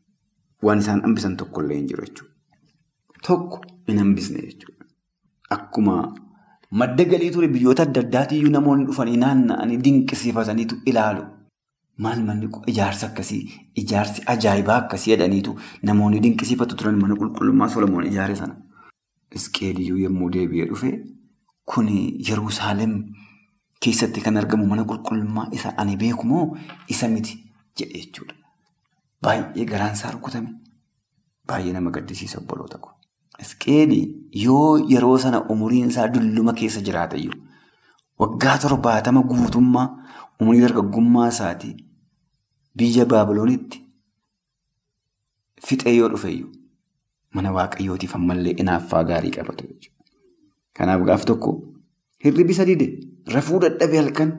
Waan 0.65 0.79
isaan 0.85 1.03
hambisan 1.07 1.37
tokkollee 1.37 1.77
hin 1.81 1.87
jiru 1.93 2.05
jechuudha. 2.07 2.33
Tokko 3.27 3.61
hin 3.89 3.99
hambisne 4.03 4.41
jechuudha. 4.47 4.85
Akkuma 5.57 5.97
madda 6.83 7.05
galii 7.13 7.31
ture 7.37 7.49
biyyoota 7.55 7.83
adda 7.89 8.01
addaatiyyuu 8.07 8.51
namoonni 8.57 8.87
dhufanii 8.91 9.17
naanna'anii 9.25 9.79
dinqisiifataniitu 9.87 10.77
ilaalu. 10.93 11.23
Maal 11.99 12.23
manni 12.25 12.49
ijaarsa 12.67 13.07
akkasii 13.07 13.43
ijaarsi 13.83 14.23
ajaa'ibaa 14.35 14.77
akkasii 14.83 15.11
jedhaniitu 15.13 15.57
namoonni 15.83 16.21
dinqisiifatu 16.23 16.77
turan 16.77 16.97
mana 17.01 17.15
qulqullummaa 17.21 17.69
Solomoon 17.69 18.07
ijaare 18.07 18.37
sana. 18.37 18.57
Hisqeeliyyuu 19.35 19.99
yommuu 20.05 20.31
deebi'ee 20.33 20.67
dhufe 20.71 20.91
kun 21.75 21.89
Yerusaalem 22.29 22.95
keessatti 23.85 24.21
kan 24.21 24.37
argamu 24.37 24.67
mana 24.67 24.85
qulqullummaa 24.85 25.47
isa 25.59 25.75
ani 25.77 25.97
beeku 25.97 26.27
moo 26.27 26.57
isa 26.89 27.09
miti 27.09 27.39
jedhe 27.79 27.99
jechuudha. 28.01 28.35
Baay'ee 29.23 29.65
garaan 29.65 29.93
isaa 29.99 30.11
rukutame. 30.17 30.49
Baay'ee 31.49 31.73
nama 31.73 31.91
gaddisiisa 31.91 32.39
obboloota 32.41 32.79
ko. 32.79 32.91
Hisqeelii 33.39 34.05
yoo 34.45 34.79
yeroo 34.95 35.19
sana 35.19 35.41
umuriin 35.55 35.89
isaa 35.95 36.09
dulluma 36.15 36.53
keessa 36.53 36.81
jiraatayyuu 36.89 37.35
waggaa 38.21 38.59
torbaatama 38.65 39.23
guutummaa 39.31 39.89
umurii 40.43 40.61
dargaggummaa 40.67 41.29
isaatii 41.35 41.75
biyya 42.79 43.05
Baabiloonitti 43.13 43.79
fixee 45.67 45.95
yoo 45.97 46.09
dhufeyyuu 46.13 46.51
mana 47.37 47.51
waaqayyootiif 47.57 48.15
ammallee 48.19 48.55
inaaffaa 48.65 49.03
gaarii 49.11 49.31
qabatu 49.37 49.65
jechuudha. 49.69 50.05
Kanaaf 50.77 51.03
gaaf 51.09 51.25
tokko 51.31 51.51
hirribi 52.25 52.53
isa 52.57 52.65
dide 52.71 52.87
rafuu 53.35 53.61
dadhabee 53.65 54.01
halkan 54.03 54.31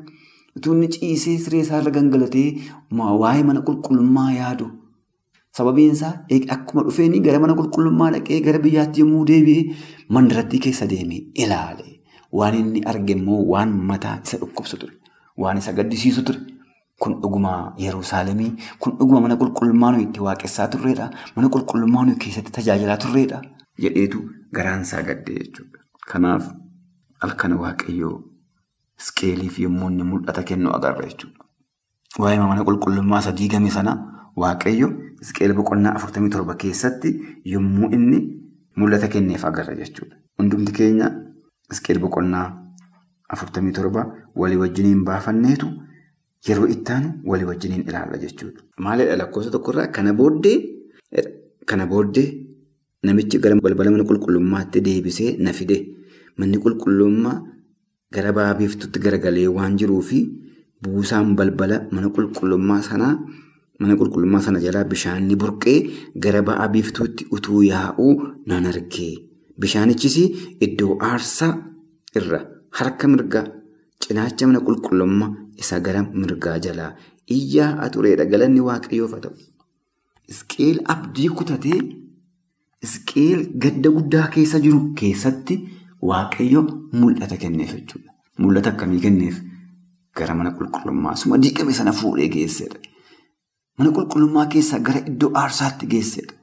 utuu 0.57 0.73
inni 0.75 0.87
ciisee 0.95 1.37
siree 1.45 1.61
isaarra 1.65 1.91
gangalatee 1.97 2.47
waa'ee 3.21 3.43
mana 3.49 3.61
qulqullummaa 3.69 4.31
yaadu. 4.39 4.67
Sababiin 5.57 5.91
isaa 5.95 6.13
akkuma 6.57 6.83
dhufeenii 6.87 7.21
gara 7.27 7.39
mana 7.45 7.53
qulqullummaa 7.59 8.11
dhaqee 8.17 8.39
gara 8.47 8.59
biyyaatti 8.65 9.01
yommuu 9.05 9.25
deebi'ee 9.31 9.75
mandarattii 10.17 10.59
keessa 10.67 10.87
deemee 10.93 11.21
ilaale. 11.45 11.87
Waan 12.39 12.55
inni 12.61 12.81
arge 12.91 13.13
immoo 13.17 13.41
waan 13.53 13.71
mataa 13.91 14.15
isa 14.25 14.37
dhukkubsu 14.43 14.77
ture. 14.83 14.93
Waan 15.37 15.57
isa 15.57 15.73
gaddisiisu 15.73 16.23
ture. 16.23 16.39
Kun 16.99 17.19
dhuguma 17.21 17.73
Yerusaalemii. 17.77 18.51
Kun 18.79 18.97
dhuguma 18.97 19.21
mana 19.21 19.35
qulqullummaa 19.35 19.91
nuyi 19.91 20.03
itti 20.07 20.19
waaqessaa 20.21 20.67
turreedha. 20.67 21.09
Mana 21.35 21.49
qulqullummaa 21.49 22.05
nuyi 22.05 22.17
keessatti 22.25 22.51
tajaajilaa 22.51 22.97
turreedha. 22.97 23.41
Jedheetu 23.81 24.21
garaansaa 24.53 25.01
gaddee 25.03 25.39
jechuudha. 25.39 25.79
Kanaaf 26.11 26.51
halkan 27.21 27.53
waaqayyoo 27.59 28.15
isqeeliif 28.99 29.59
yommuu 29.59 29.89
inni 29.89 30.03
mul'ata 30.03 30.43
kennu 30.43 30.69
agarra 30.75 31.05
jechuudha. 31.09 31.39
Waa'ee 32.19 32.39
mana 32.39 32.63
qulqullummaa 32.63 33.19
isa 33.25 33.31
diigame 33.37 33.71
sana 33.71 33.93
waaqayyo 34.35 34.89
isqeel 35.21 35.53
boqonnaa 35.57 35.95
afurtamii 35.97 36.29
torba 36.29 36.55
keessatti 36.55 37.13
yommuu 37.53 37.89
inni 37.97 38.19
mul'ata 38.77 39.07
kenneef 39.07 39.45
agarra 39.45 39.75
jechuudha. 39.75 40.15
Hundumti 40.39 40.71
keenya 40.71 41.09
isqeel 41.71 41.99
boqonnaa 41.99 42.45
afurtamii 43.29 43.71
torba 43.71 44.05
walii 44.35 44.57
wajjiniin 44.63 45.03
baafanneetu 45.09 45.67
yeroo 46.47 46.67
ittaanu 46.75 47.09
walii 47.25 47.45
wajjiniin 47.51 47.87
ilaalla 47.89 48.17
jechuudha. 48.17 48.61
Maalidha 48.79 49.15
lakkoofsa 49.17 49.51
tokkorraa 49.51 49.87
kana 49.87 50.13
booddee 50.13 50.57
kana 51.65 51.85
booddee 51.87 52.27
namichi 53.03 53.39
gara 53.39 53.55
balbala 53.55 53.91
mana 53.91 54.03
qulqullummaatti 54.09 54.81
deebisee 54.87 55.37
na 55.39 55.53
fide 55.53 55.77
manni 56.37 56.57
qulqullummaa 56.65 57.37
gara 58.13 58.31
ba'a 58.33 58.57
garagalee 59.05 59.47
waan 59.47 59.77
jiruufi 59.77 60.19
buusaan 60.83 61.35
balbala 61.35 61.87
mana 61.91 62.09
qulqullummaa 62.15 62.81
sanaa 62.89 63.15
mana 63.79 63.95
qulqullummaa 63.99 64.41
sana 64.45 64.59
jalaa 64.65 64.83
bishaanni 64.91 65.35
burqee 65.35 65.77
gara 66.23 66.41
ba'a 66.49 66.67
biiftuutti 66.73 67.27
utuu 67.31 67.61
yaa'uu 67.63 68.13
nan 68.47 68.65
argee. 68.71 69.13
Bishaanichis 69.59 70.15
iddoo 70.65 70.97
aarsaa 71.09 71.53
irra 72.19 72.39
harka 72.79 73.07
mirgaa 73.13 73.45
cinaacha 74.03 74.47
mana 74.47 74.59
qulqullummaa 74.67 75.31
isa 75.61 75.79
gara 75.85 76.01
mirgaa 76.21 76.57
jalaa 76.65 76.91
iyyaa 77.37 77.89
tureedha 77.93 78.25
galanni 78.31 78.61
waaqayyoof 78.69 79.11
haa 79.15 79.23
ta'u. 79.25 79.35
Isqeel 80.33 80.77
abdii 80.93 81.29
kutatee 81.37 81.79
isqeel 82.87 83.41
gadda 83.63 83.89
guddaa 83.95 84.27
keessa 84.35 84.59
jiru 84.65 84.79
keessatti 84.99 85.55
waaqayyo 86.09 86.61
mul'ata 86.99 87.37
kenneef 87.43 87.71
jechuudha. 87.77 88.09
Mul'ata 88.39 88.69
akkamii 88.73 89.01
kenneef? 89.05 89.35
Gara 90.17 90.33
mana 90.35 90.51
qulqullummaa 90.57 91.15
suma 91.21 91.37
diigame 91.43 91.73
sana 91.73 91.91
fuudhee 91.99 92.27
geessedha. 92.35 92.77
Mana 93.77 93.91
qulqullummaa 93.97 94.45
keessaa 94.53 94.79
gara 94.87 94.99
iddoo 95.11 95.31
aarsaatti 95.41 95.87
geessedha. 95.93 96.33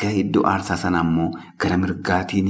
Gara 0.00 0.12
iddoo 0.22 0.44
aarsaa 0.52 0.76
sana 0.76 1.00
immoo 1.06 1.30
gara 1.60 1.76
mirgaatiin 1.82 2.48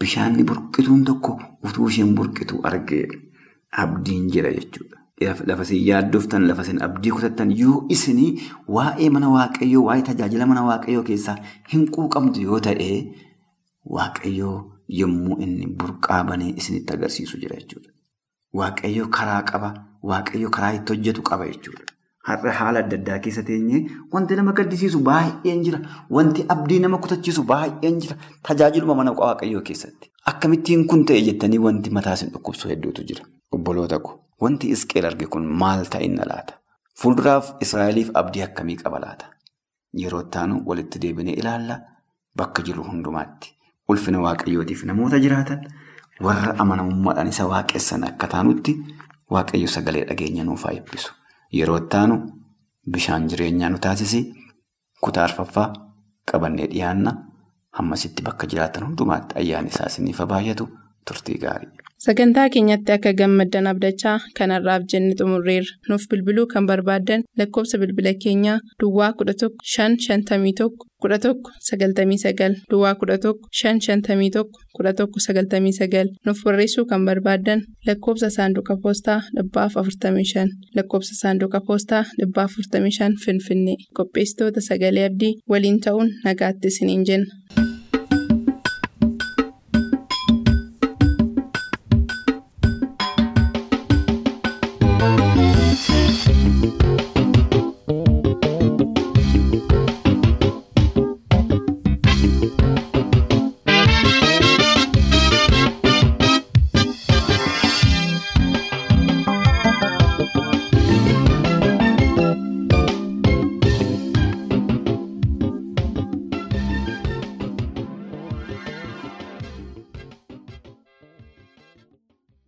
bishaanni 0.00 0.44
burqituun 0.44 1.04
tokko 1.04 1.38
utuu 1.64 1.88
isheen 1.88 2.14
burqitu 2.16 2.60
argeedha. 2.70 3.18
Abdiin 3.82 4.28
jira 4.32 4.52
jechuudha. 4.52 4.96
Lafa 5.46 5.62
isin 5.62 5.82
yaaddoftan, 5.88 6.46
lafa 6.48 6.62
isin 6.62 6.82
abdii 6.82 7.10
kutattan 7.16 7.50
yoo 7.58 7.86
isinii 7.88 8.30
waa'ee 8.76 9.08
mana 9.10 9.28
waaqayyoo, 9.34 9.84
waa'ee 9.88 10.02
tajaajila 10.08 10.46
mana 10.46 10.62
waaqayyoo 10.68 11.02
keessaa 11.10 11.36
hin 11.72 11.86
quuqamtu 11.94 12.40
yoo 12.48 12.60
ta'e, 12.66 12.90
waaqayyoo 13.96 14.56
yommuu 15.00 15.38
inni 15.46 15.66
burqaa 15.80 16.22
banee 16.30 16.52
isinitti 16.62 16.92
agarsiisu 16.94 17.38
jira 17.42 17.56
jechuudha. 17.60 17.90
Waaqayyoo 18.60 19.08
karaa 19.18 19.42
qaba, 19.50 19.70
waaqayyoo 20.02 20.50
karaa 20.56 20.72
itti 20.78 20.92
hojjetu 20.92 21.22
qaba 21.30 21.46
jechuudha. 21.52 21.84
Har'a 22.28 22.52
haala 22.58 22.78
adda 22.84 22.96
addaa 23.00 23.18
keessa 23.24 23.42
teenyee 23.48 23.80
wanti 24.12 24.36
nama 24.38 24.52
gaddisiisu 24.58 24.98
baay'een 25.08 25.62
jira. 25.66 25.78
Wanti 26.10 26.44
abdii 26.54 26.78
nama 26.84 26.98
kutachiisu 26.98 27.42
baay'een 27.50 27.98
jira. 28.04 28.16
Tajaajiluma 28.48 28.94
mana 29.00 29.12
waaqayyoo 29.20 29.62
keessatti. 29.68 30.10
Akkamittiin 30.32 30.86
kun 30.92 31.04
ta'e 31.10 31.20
jettanii 31.28 31.58
wanti 31.66 31.90
mataa 31.98 32.14
isin 32.18 32.30
dhukkubsu 32.34 32.68
hedduutu 32.72 33.02
jira. 33.10 33.24
Obboloota 33.52 33.98
ko. 33.98 34.20
Wanti 34.42 34.70
isqeel 34.76 35.06
arge 35.10 35.26
kun 35.34 35.46
maal 35.62 35.84
ta'inna 35.92 36.24
laata? 36.30 36.54
Fuulduraaf 37.02 37.52
Israa'eliif 37.66 38.10
abdii 38.22 38.42
akkamii 38.46 38.76
qaba 38.82 38.98
laata? 39.04 39.26
Yeroo 40.02 40.20
ittaanu 40.26 40.62
walitti 40.66 40.98
deebinee 41.02 41.34
ilaalla 41.42 41.76
bakka 42.36 42.62
jiru 42.62 42.82
hundumaatti. 42.88 43.52
Ulfina 43.88 44.20
waaqayyootiif 44.24 44.82
namoota 44.90 45.18
jiraatan 45.24 45.60
warra 46.28 46.54
amanamummaadhaan 46.64 47.28
isa 47.34 47.46
waaqessan 47.52 48.04
akka 48.08 48.26
taanutti 48.34 48.74
waaqayyo 49.36 49.68
sagalee 49.76 50.04
dhageenya 50.10 50.44
nuuf 50.44 50.64
haa 50.68 50.72
eebbisu. 50.78 51.12
Yeroo 51.52 51.76
ittaanu 51.82 52.16
bishaan 52.90 53.28
jireenyaa 53.28 53.70
nu 53.70 53.78
taasisi. 53.78 54.20
Kutaa 55.00 55.24
arfaffaa 55.24 55.72
qabannee 56.32 56.66
dhiyaanna. 56.72 57.12
Hammasitti 57.78 58.22
bakka 58.22 58.46
jiraatan 58.46 58.86
hundumaatti 58.86 59.34
ayyaanni 59.38 59.70
isaa 59.74 59.86
isiniif 59.92 60.18
baay'atu 60.32 60.68
turtii 61.08 61.38
gaarii. 61.38 61.68
Sagantaa 62.04 62.48
keenyatti 62.52 62.92
akka 62.92 63.12
gammaddan 63.18 63.66
abdachaa 63.70 64.18
kanarraaf 64.38 64.82
jenne 64.92 65.14
xumurreerra. 65.18 65.76
Nuuf 65.88 66.02
bilbiluu 66.10 66.46
kan 66.46 66.66
barbaaddan 66.68 67.22
lakkoofsa 67.38 67.78
bilbila 67.80 68.12
keenyaa 68.24 68.58
Duwwaa 68.82 69.12
11 69.22 69.48
551 69.76 70.68
11 71.06 71.32
99 71.70 72.58
Duwwaa 72.70 72.92
11 73.00 73.32
551 73.62 74.44
11 74.78 75.06
99 75.16 76.04
nuuf 76.26 76.44
barreessuu 76.44 76.84
kan 76.90 77.04
barbaaddan 77.08 77.64
lakkoofsa 77.86 78.30
saanduqa 78.36 78.76
poostaa 78.82 79.20
45 79.40 80.46
lakkoofsa 80.76 81.14
saanduqa 81.22 81.60
poostaa 81.66 82.04
45 82.20 83.10
Finfinnee 83.24 83.76
qopheessitoota 83.96 84.60
sagalee 84.68 85.06
abdii 85.10 85.34
waliin 85.50 85.80
ta'uun 85.80 86.10
nagaatti 86.24 86.68
isiniin 86.68 87.04
jenna. 87.08 87.26